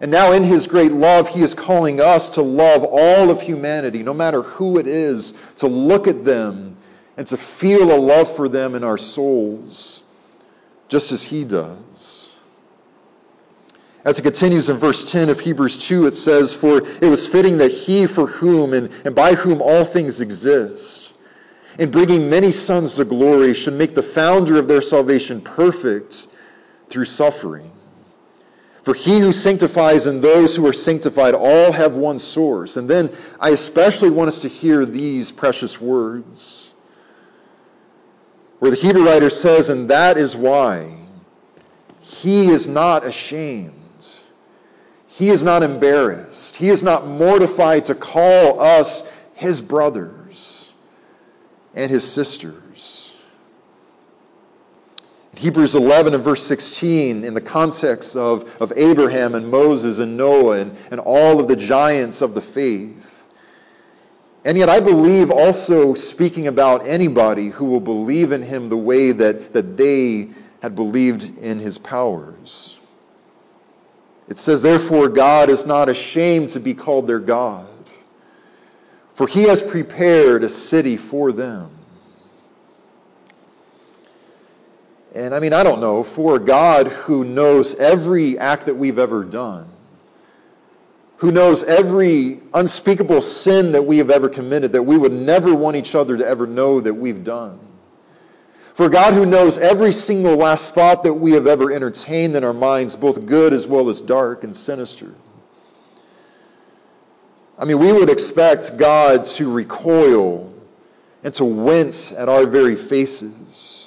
And 0.00 0.10
now, 0.10 0.32
in 0.32 0.44
his 0.44 0.66
great 0.66 0.92
love, 0.92 1.28
he 1.28 1.42
is 1.42 1.52
calling 1.52 2.00
us 2.00 2.30
to 2.30 2.42
love 2.42 2.84
all 2.84 3.30
of 3.30 3.42
humanity, 3.42 4.02
no 4.02 4.14
matter 4.14 4.42
who 4.42 4.78
it 4.78 4.86
is, 4.86 5.34
to 5.56 5.66
look 5.66 6.08
at 6.08 6.24
them 6.24 6.76
and 7.18 7.26
to 7.26 7.36
feel 7.36 7.94
a 7.94 8.00
love 8.00 8.34
for 8.34 8.48
them 8.48 8.74
in 8.74 8.82
our 8.82 8.96
souls, 8.96 10.02
just 10.88 11.12
as 11.12 11.24
he 11.24 11.44
does. 11.44 12.38
As 14.02 14.18
it 14.18 14.22
continues 14.22 14.70
in 14.70 14.78
verse 14.78 15.10
10 15.10 15.28
of 15.28 15.40
Hebrews 15.40 15.76
2, 15.76 16.06
it 16.06 16.14
says, 16.14 16.54
For 16.54 16.78
it 16.78 17.10
was 17.10 17.26
fitting 17.26 17.58
that 17.58 17.70
he 17.70 18.06
for 18.06 18.26
whom 18.26 18.72
and, 18.72 18.90
and 19.04 19.14
by 19.14 19.34
whom 19.34 19.60
all 19.60 19.84
things 19.84 20.22
exist, 20.22 21.14
in 21.78 21.90
bringing 21.90 22.30
many 22.30 22.50
sons 22.52 22.94
to 22.94 23.04
glory, 23.04 23.52
should 23.52 23.74
make 23.74 23.94
the 23.94 24.02
founder 24.02 24.58
of 24.58 24.66
their 24.66 24.80
salvation 24.80 25.42
perfect 25.42 26.26
through 26.88 27.04
suffering. 27.04 27.70
For 28.82 28.94
he 28.94 29.18
who 29.18 29.32
sanctifies 29.32 30.06
and 30.06 30.22
those 30.22 30.56
who 30.56 30.66
are 30.66 30.72
sanctified 30.72 31.34
all 31.34 31.72
have 31.72 31.96
one 31.96 32.18
source. 32.18 32.76
And 32.76 32.88
then 32.88 33.10
I 33.38 33.50
especially 33.50 34.10
want 34.10 34.28
us 34.28 34.40
to 34.40 34.48
hear 34.48 34.86
these 34.86 35.30
precious 35.30 35.80
words, 35.80 36.72
where 38.58 38.70
the 38.70 38.76
Hebrew 38.76 39.04
writer 39.04 39.28
says, 39.28 39.68
And 39.68 39.90
that 39.90 40.16
is 40.16 40.34
why 40.34 40.96
he 42.00 42.48
is 42.48 42.66
not 42.66 43.04
ashamed. 43.04 43.74
He 45.06 45.28
is 45.28 45.42
not 45.42 45.62
embarrassed. 45.62 46.56
He 46.56 46.70
is 46.70 46.82
not 46.82 47.06
mortified 47.06 47.84
to 47.86 47.94
call 47.94 48.60
us 48.60 49.14
his 49.34 49.60
brothers 49.60 50.72
and 51.74 51.90
his 51.90 52.10
sisters. 52.10 52.59
Hebrews 55.40 55.74
11 55.74 56.12
and 56.12 56.22
verse 56.22 56.46
16, 56.46 57.24
in 57.24 57.32
the 57.32 57.40
context 57.40 58.14
of, 58.14 58.60
of 58.60 58.74
Abraham 58.76 59.34
and 59.34 59.48
Moses 59.48 59.98
and 59.98 60.14
Noah 60.14 60.58
and, 60.58 60.76
and 60.90 61.00
all 61.00 61.40
of 61.40 61.48
the 61.48 61.56
giants 61.56 62.20
of 62.20 62.34
the 62.34 62.42
faith, 62.42 63.26
And 64.44 64.58
yet, 64.58 64.68
I 64.68 64.80
believe 64.80 65.30
also 65.30 65.94
speaking 65.94 66.46
about 66.46 66.86
anybody 66.86 67.48
who 67.48 67.64
will 67.64 67.80
believe 67.80 68.32
in 68.32 68.42
him 68.42 68.68
the 68.68 68.76
way 68.76 69.12
that, 69.12 69.54
that 69.54 69.78
they 69.78 70.28
had 70.60 70.74
believed 70.74 71.38
in 71.38 71.58
his 71.58 71.78
powers. 71.78 72.78
It 74.28 74.36
says, 74.36 74.60
Therefore, 74.60 75.08
God 75.08 75.48
is 75.48 75.64
not 75.64 75.88
ashamed 75.88 76.50
to 76.50 76.60
be 76.60 76.74
called 76.74 77.06
their 77.06 77.18
God, 77.18 77.66
for 79.14 79.26
he 79.26 79.44
has 79.44 79.62
prepared 79.62 80.44
a 80.44 80.50
city 80.50 80.98
for 80.98 81.32
them. 81.32 81.79
And 85.14 85.34
I 85.34 85.40
mean, 85.40 85.52
I 85.52 85.62
don't 85.62 85.80
know, 85.80 86.02
for 86.02 86.38
God 86.38 86.86
who 86.88 87.24
knows 87.24 87.74
every 87.74 88.38
act 88.38 88.66
that 88.66 88.74
we've 88.74 88.98
ever 88.98 89.24
done, 89.24 89.68
who 91.16 91.32
knows 91.32 91.64
every 91.64 92.40
unspeakable 92.54 93.20
sin 93.20 93.72
that 93.72 93.82
we 93.82 93.98
have 93.98 94.10
ever 94.10 94.28
committed, 94.28 94.72
that 94.72 94.84
we 94.84 94.96
would 94.96 95.12
never 95.12 95.54
want 95.54 95.76
each 95.76 95.94
other 95.94 96.16
to 96.16 96.26
ever 96.26 96.46
know 96.46 96.80
that 96.80 96.94
we've 96.94 97.24
done. 97.24 97.58
For 98.72 98.88
God 98.88 99.12
who 99.12 99.26
knows 99.26 99.58
every 99.58 99.92
single 99.92 100.36
last 100.36 100.74
thought 100.74 101.02
that 101.02 101.14
we 101.14 101.32
have 101.32 101.46
ever 101.46 101.72
entertained 101.72 102.36
in 102.36 102.44
our 102.44 102.54
minds, 102.54 102.94
both 102.94 103.26
good 103.26 103.52
as 103.52 103.66
well 103.66 103.88
as 103.88 104.00
dark 104.00 104.44
and 104.44 104.54
sinister. 104.54 105.12
I 107.58 107.66
mean, 107.66 107.78
we 107.78 107.92
would 107.92 108.08
expect 108.08 108.78
God 108.78 109.26
to 109.26 109.52
recoil 109.52 110.54
and 111.22 111.34
to 111.34 111.44
wince 111.44 112.12
at 112.12 112.28
our 112.28 112.46
very 112.46 112.76
faces 112.76 113.79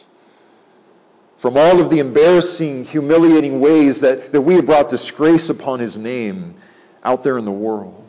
from 1.44 1.58
all 1.58 1.82
of 1.82 1.90
the 1.90 2.00
embarrassing, 2.00 2.86
humiliating 2.86 3.60
ways 3.60 4.00
that, 4.00 4.32
that 4.32 4.40
we 4.40 4.54
have 4.54 4.66
brought 4.66 4.88
disgrace 4.88 5.50
upon 5.50 5.78
his 5.78 5.98
name 5.98 6.56
out 7.04 7.22
there 7.22 7.38
in 7.38 7.44
the 7.44 7.52
world. 7.52 8.08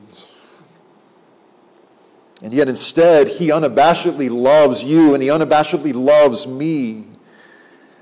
And 2.44 2.53
yet 2.53 2.68
instead, 2.68 3.27
he 3.27 3.49
unabashedly 3.49 4.31
loves 4.31 4.85
you 4.85 5.14
and 5.14 5.20
he 5.20 5.31
unabashedly 5.31 5.92
loves 5.94 6.47
me. 6.47 7.07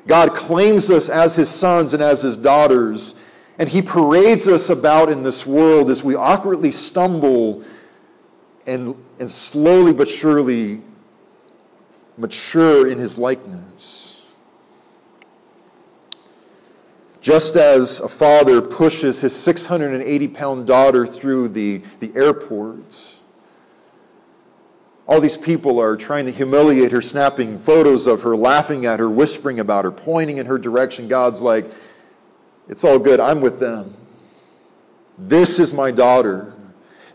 God 0.07 0.35
claims 0.35 0.90
us 0.90 1.09
as 1.09 1.35
his 1.35 1.49
sons 1.49 1.95
and 1.95 2.03
as 2.03 2.21
his 2.21 2.37
daughters, 2.37 3.14
and 3.59 3.71
he 3.71 3.81
parades 3.81 4.49
us 4.49 4.68
about 4.68 5.09
in 5.09 5.23
this 5.23 5.47
world 5.47 5.88
as 5.88 6.05
we 6.05 6.14
awkwardly 6.14 6.73
stumble 6.73 7.64
and, 8.66 8.95
and 9.18 9.31
slowly 9.31 9.95
but 9.95 10.11
surely 10.11 10.83
mature 12.18 12.87
in 12.87 12.99
his 12.99 13.16
likeness. 13.16 14.12
Just 17.22 17.54
as 17.54 18.00
a 18.00 18.08
father 18.08 18.61
pushes 18.61 19.20
his 19.20 19.35
680 19.35 20.28
pound 20.28 20.66
daughter 20.66 21.06
through 21.06 21.48
the, 21.50 21.78
the 22.00 22.12
airport, 22.16 23.16
all 25.06 25.20
these 25.20 25.37
people 25.37 25.80
are 25.80 25.96
trying 25.96 26.26
to 26.26 26.32
humiliate 26.32 26.90
her, 26.90 27.00
snapping 27.00 27.61
photos 27.61 28.08
of 28.08 28.22
her, 28.22 28.37
laughing 28.37 28.87
at 28.87 28.98
her, 28.98 29.08
whispering 29.08 29.61
about 29.61 29.85
her, 29.85 29.92
pointing 29.92 30.38
in 30.38 30.46
her 30.46 30.58
direction. 30.58 31.06
God's 31.06 31.40
like, 31.40 31.64
it's 32.68 32.82
all 32.82 32.98
good. 32.98 33.20
I'm 33.20 33.40
with 33.40 33.61
them. 33.61 33.94
This 35.16 35.61
is 35.61 35.72
my 35.72 35.92
daughter. 35.92 36.54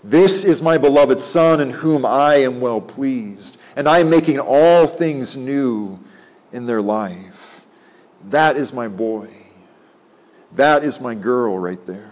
This 0.06 0.46
is 0.46 0.62
my 0.62 0.78
beloved 0.78 1.20
son 1.20 1.60
in 1.60 1.70
whom 1.70 2.06
I 2.06 2.36
am 2.36 2.62
well 2.62 2.80
pleased. 2.80 3.58
And 3.76 3.90
I 3.90 4.00
am 4.00 4.10
making 4.10 4.40
all 4.40 4.88
things 4.88 5.36
new 5.36 6.00
in 6.54 6.66
their 6.66 6.82
life. 6.82 7.66
That 8.30 8.56
is 8.56 8.72
my 8.72 8.88
boy. 8.88 9.37
That 10.56 10.84
is 10.84 11.00
my 11.00 11.14
girl 11.14 11.60
right 11.60 11.84
there. 11.86 12.12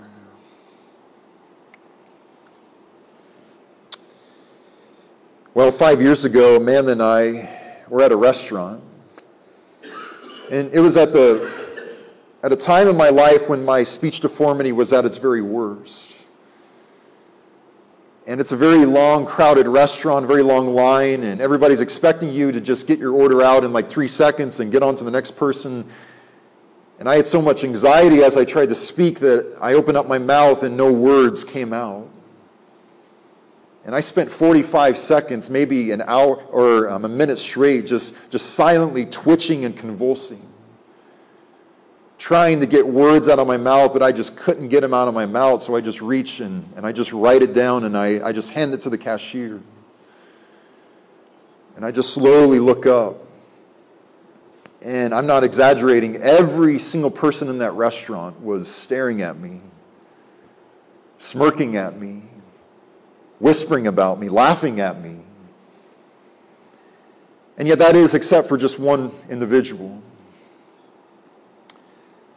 Well, 5.54 5.72
five 5.72 6.02
years 6.02 6.26
ago, 6.26 6.58
Amanda 6.58 6.92
and 6.92 7.02
I 7.02 7.50
were 7.88 8.02
at 8.02 8.12
a 8.12 8.16
restaurant. 8.18 8.84
And 10.52 10.72
it 10.74 10.80
was 10.80 10.98
at, 10.98 11.14
the, 11.14 11.50
at 12.44 12.52
a 12.52 12.58
time 12.58 12.88
in 12.90 12.98
my 12.98 13.10
life 13.10 13.50
when 13.50 13.64
my 13.64 13.84
speech 13.84 14.20
deformity 14.20 14.74
was 14.74 14.92
at 14.92 15.06
its 15.06 15.18
very 15.18 15.42
worst. 15.42 16.26
And 18.28 18.42
it's 18.42 18.52
a 18.52 18.58
very 18.58 18.86
long, 18.86 19.26
crowded 19.26 19.68
restaurant, 19.68 20.28
very 20.28 20.44
long 20.44 20.68
line, 20.68 21.24
and 21.24 21.40
everybody's 21.40 21.80
expecting 21.80 22.34
you 22.34 22.52
to 22.52 22.60
just 22.60 22.86
get 22.86 23.00
your 23.00 23.14
order 23.14 23.42
out 23.42 23.64
in 23.64 23.72
like 23.72 23.88
three 23.88 24.08
seconds 24.08 24.60
and 24.60 24.72
get 24.72 24.84
on 24.84 24.96
to 24.98 25.04
the 25.04 25.12
next 25.12 25.32
person. 25.38 25.86
And 27.00 27.10
I 27.10 27.16
had 27.16 27.26
so 27.26 27.42
much 27.42 27.64
anxiety 27.64 28.24
as 28.24 28.38
I 28.38 28.46
tried 28.46 28.70
to 28.70 28.76
speak 28.76 29.20
that 29.20 29.58
I 29.62 29.74
opened 29.74 29.98
up 29.98 30.08
my 30.08 30.18
mouth 30.18 30.64
and 30.64 30.78
no 30.78 30.92
words 30.92 31.44
came 31.44 31.74
out. 31.74 32.08
And 33.86 33.94
I 33.94 34.00
spent 34.00 34.32
45 34.32 34.98
seconds, 34.98 35.50
maybe 35.50 35.92
an 35.92 36.02
hour 36.02 36.38
or 36.38 36.90
um, 36.90 37.06
a 37.06 37.10
minute 37.10 37.38
straight, 37.38 37.86
just, 37.86 38.32
just 38.32 38.56
silently 38.56 39.06
twitching 39.06 39.66
and 39.66 39.78
convulsing, 39.78 40.42
trying 42.18 42.62
to 42.62 42.66
get 42.66 42.88
words 42.88 43.30
out 43.30 43.38
of 43.38 43.46
my 43.46 43.58
mouth, 43.58 43.94
but 43.94 44.02
I 44.02 44.12
just 44.12 44.36
couldn't 44.38 44.70
get 44.70 44.82
them 44.82 44.94
out 44.94 45.08
of 45.08 45.14
my 45.14 45.28
mouth. 45.28 45.62
So 45.62 45.76
I 45.76 45.82
just 45.82 46.02
reach 46.02 46.40
and, 46.40 46.68
and 46.76 46.86
I 46.86 46.94
just 46.94 47.14
write 47.14 47.44
it 47.44 47.54
down 47.54 47.84
and 47.84 47.96
I, 47.96 48.26
I 48.26 48.32
just 48.32 48.52
hand 48.52 48.74
it 48.74 48.82
to 48.82 48.90
the 48.90 48.98
cashier. 48.98 49.62
And 51.76 51.86
I 51.86 51.92
just 51.92 52.14
slowly 52.14 52.58
look 52.58 52.88
up 52.88 53.25
and 54.86 55.16
I'm 55.16 55.26
not 55.26 55.44
exaggerating, 55.44 56.18
every 56.18 56.78
single 56.78 57.10
person 57.10 57.50
in 57.50 57.58
that 57.58 57.72
restaurant 57.72 58.40
was 58.40 58.72
staring 58.72 59.24
at 59.24 59.36
me, 59.36 59.60
smirking 61.18 61.76
at 61.76 62.00
me, 62.00 62.22
whispering 63.40 63.88
about 63.88 64.20
me, 64.20 64.30
laughing 64.30 64.80
at 64.80 65.02
me. 65.02 65.18
And 67.58 67.68
yet, 67.68 67.80
that 67.80 67.96
is 67.96 68.14
except 68.14 68.48
for 68.48 68.58
just 68.58 68.78
one 68.78 69.12
individual. 69.28 70.00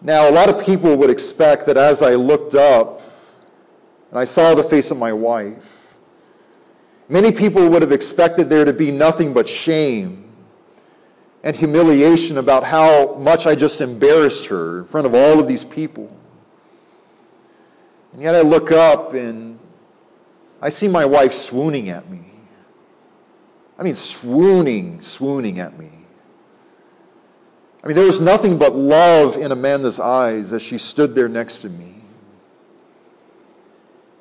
Now, 0.00 0.30
a 0.30 0.32
lot 0.32 0.48
of 0.48 0.64
people 0.64 0.96
would 0.96 1.10
expect 1.10 1.66
that 1.66 1.76
as 1.76 2.00
I 2.00 2.14
looked 2.14 2.54
up 2.54 3.02
and 4.08 4.18
I 4.18 4.24
saw 4.24 4.54
the 4.54 4.62
face 4.62 4.90
of 4.90 4.96
my 4.96 5.12
wife, 5.12 5.96
many 7.10 7.30
people 7.30 7.68
would 7.68 7.82
have 7.82 7.92
expected 7.92 8.48
there 8.48 8.64
to 8.64 8.72
be 8.72 8.90
nothing 8.90 9.34
but 9.34 9.46
shame 9.46 10.27
and 11.42 11.54
humiliation 11.54 12.38
about 12.38 12.64
how 12.64 13.14
much 13.14 13.46
I 13.46 13.54
just 13.54 13.80
embarrassed 13.80 14.46
her 14.46 14.78
in 14.78 14.84
front 14.84 15.06
of 15.06 15.14
all 15.14 15.38
of 15.38 15.46
these 15.46 15.64
people. 15.64 16.14
And 18.12 18.22
yet 18.22 18.34
I 18.34 18.40
look 18.40 18.72
up 18.72 19.14
and 19.14 19.58
I 20.60 20.70
see 20.70 20.88
my 20.88 21.04
wife 21.04 21.32
swooning 21.32 21.88
at 21.88 22.10
me. 22.10 22.24
I 23.78 23.84
mean, 23.84 23.94
swooning, 23.94 25.00
swooning 25.00 25.60
at 25.60 25.78
me. 25.78 25.90
I 27.84 27.86
mean, 27.86 27.94
there 27.94 28.06
was 28.06 28.20
nothing 28.20 28.58
but 28.58 28.74
love 28.74 29.36
in 29.36 29.52
Amanda's 29.52 30.00
eyes 30.00 30.52
as 30.52 30.62
she 30.62 30.78
stood 30.78 31.14
there 31.14 31.28
next 31.28 31.60
to 31.60 31.68
me. 31.68 31.94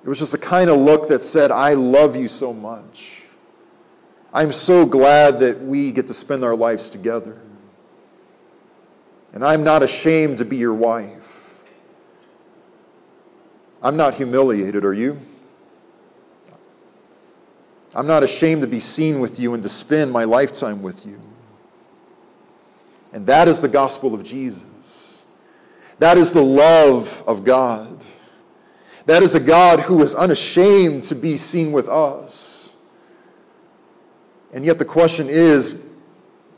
It 0.03 0.07
was 0.07 0.19
just 0.19 0.31
the 0.31 0.37
kind 0.37 0.69
of 0.69 0.77
look 0.77 1.07
that 1.07 1.23
said, 1.23 1.51
I 1.51 1.73
love 1.73 2.15
you 2.15 2.27
so 2.27 2.53
much. 2.53 3.23
I'm 4.33 4.51
so 4.51 4.85
glad 4.85 5.39
that 5.39 5.61
we 5.61 5.91
get 5.91 6.07
to 6.07 6.13
spend 6.13 6.43
our 6.43 6.55
lives 6.55 6.89
together. 6.89 7.37
And 9.33 9.43
I'm 9.43 9.63
not 9.63 9.83
ashamed 9.83 10.39
to 10.39 10.45
be 10.45 10.57
your 10.57 10.73
wife. 10.73 11.63
I'm 13.81 13.97
not 13.97 14.15
humiliated, 14.15 14.83
are 14.83 14.93
you? 14.93 15.17
I'm 17.93 18.07
not 18.07 18.23
ashamed 18.23 18.61
to 18.61 18.67
be 18.67 18.79
seen 18.79 19.19
with 19.19 19.39
you 19.39 19.53
and 19.53 19.63
to 19.63 19.69
spend 19.69 20.11
my 20.11 20.23
lifetime 20.23 20.81
with 20.81 21.05
you. 21.05 21.19
And 23.13 23.25
that 23.27 23.47
is 23.47 23.61
the 23.61 23.67
gospel 23.67 24.13
of 24.13 24.23
Jesus. 24.23 25.23
That 25.99 26.17
is 26.17 26.33
the 26.33 26.43
love 26.43 27.23
of 27.25 27.43
God. 27.43 28.03
That 29.05 29.23
is 29.23 29.35
a 29.35 29.39
God 29.39 29.79
who 29.79 30.03
is 30.03 30.13
unashamed 30.13 31.05
to 31.05 31.15
be 31.15 31.37
seen 31.37 31.71
with 31.71 31.87
us. 31.87 32.66
And 34.57 34.65
yet 34.65 34.79
the 34.79 34.85
question 34.85 35.29
is 35.29 35.85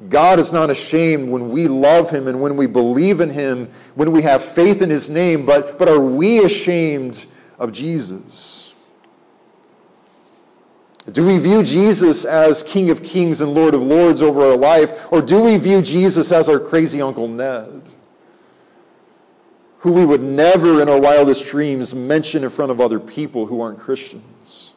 God 0.07 0.39
is 0.39 0.53
not 0.53 0.69
ashamed 0.69 1.27
when 1.27 1.49
we 1.49 1.67
love 1.67 2.09
him 2.09 2.29
and 2.29 2.39
when 2.39 2.55
we 2.55 2.65
believe 2.65 3.19
in 3.19 3.29
him, 3.29 3.69
when 3.95 4.13
we 4.13 4.21
have 4.21 4.41
faith 4.41 4.81
in 4.81 4.89
his 4.89 5.09
name, 5.09 5.45
but, 5.45 5.77
but 5.77 5.89
are 5.89 5.99
we 5.99 6.39
ashamed 6.45 7.25
of 7.57 7.73
Jesus? 7.73 8.73
Do 11.11 11.25
we 11.25 11.39
view 11.39 11.61
Jesus 11.61 12.23
as 12.23 12.63
King 12.63 12.89
of 12.89 13.03
Kings 13.03 13.41
and 13.41 13.53
Lord 13.53 13.73
of 13.73 13.81
Lords 13.81 14.21
over 14.21 14.43
our 14.45 14.55
life, 14.55 15.11
or 15.11 15.21
do 15.21 15.43
we 15.43 15.57
view 15.57 15.81
Jesus 15.81 16.31
as 16.31 16.47
our 16.47 16.57
crazy 16.57 17.01
Uncle 17.01 17.27
Ned, 17.27 17.81
who 19.79 19.91
we 19.91 20.05
would 20.05 20.23
never 20.23 20.81
in 20.81 20.87
our 20.87 21.01
wildest 21.01 21.47
dreams 21.47 21.93
mention 21.93 22.45
in 22.45 22.49
front 22.49 22.71
of 22.71 22.79
other 22.79 22.97
people 22.97 23.47
who 23.47 23.59
aren't 23.59 23.77
Christians? 23.77 24.68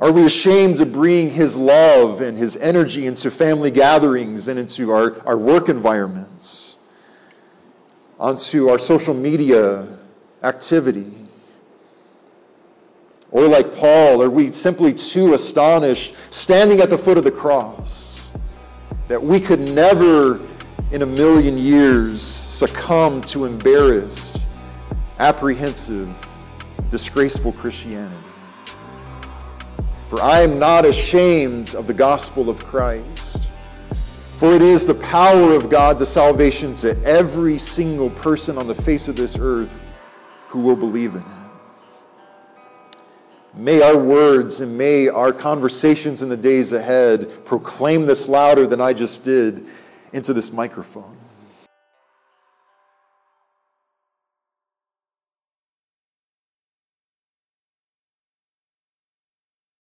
Are 0.00 0.10
we 0.10 0.24
ashamed 0.24 0.78
to 0.78 0.86
bring 0.86 1.28
His 1.28 1.56
love 1.56 2.22
and 2.22 2.38
His 2.38 2.56
energy 2.56 3.06
into 3.06 3.30
family 3.30 3.70
gatherings 3.70 4.48
and 4.48 4.58
into 4.58 4.90
our, 4.90 5.20
our 5.26 5.36
work 5.36 5.68
environments, 5.68 6.76
onto 8.18 8.68
our 8.68 8.78
social 8.78 9.12
media 9.12 9.86
activity? 10.42 11.12
Or 13.30 13.46
like 13.46 13.74
Paul, 13.76 14.22
are 14.22 14.30
we 14.30 14.50
simply 14.52 14.94
too 14.94 15.34
astonished 15.34 16.14
standing 16.30 16.80
at 16.80 16.88
the 16.88 16.98
foot 16.98 17.18
of 17.18 17.24
the 17.24 17.30
cross 17.30 18.30
that 19.06 19.22
we 19.22 19.38
could 19.38 19.60
never 19.60 20.40
in 20.92 21.02
a 21.02 21.06
million 21.06 21.58
years 21.58 22.22
succumb 22.22 23.20
to 23.22 23.44
embarrassed, 23.44 24.44
apprehensive, 25.18 26.08
disgraceful 26.90 27.52
Christianity? 27.52 28.19
For 30.10 30.20
I 30.20 30.40
am 30.40 30.58
not 30.58 30.84
ashamed 30.84 31.76
of 31.76 31.86
the 31.86 31.94
gospel 31.94 32.50
of 32.50 32.66
Christ. 32.66 33.48
For 34.38 34.52
it 34.52 34.60
is 34.60 34.84
the 34.84 34.96
power 34.96 35.54
of 35.54 35.70
God 35.70 35.98
to 35.98 36.04
salvation 36.04 36.74
to 36.78 37.00
every 37.04 37.58
single 37.58 38.10
person 38.10 38.58
on 38.58 38.66
the 38.66 38.74
face 38.74 39.06
of 39.06 39.14
this 39.14 39.38
earth 39.38 39.80
who 40.48 40.58
will 40.58 40.74
believe 40.74 41.14
in 41.14 41.20
it. 41.20 41.26
May 43.54 43.82
our 43.82 43.96
words 43.96 44.60
and 44.60 44.76
may 44.76 45.06
our 45.06 45.32
conversations 45.32 46.22
in 46.22 46.28
the 46.28 46.36
days 46.36 46.72
ahead 46.72 47.44
proclaim 47.44 48.04
this 48.04 48.26
louder 48.26 48.66
than 48.66 48.80
I 48.80 48.92
just 48.92 49.22
did 49.22 49.64
into 50.12 50.32
this 50.32 50.52
microphone. 50.52 51.19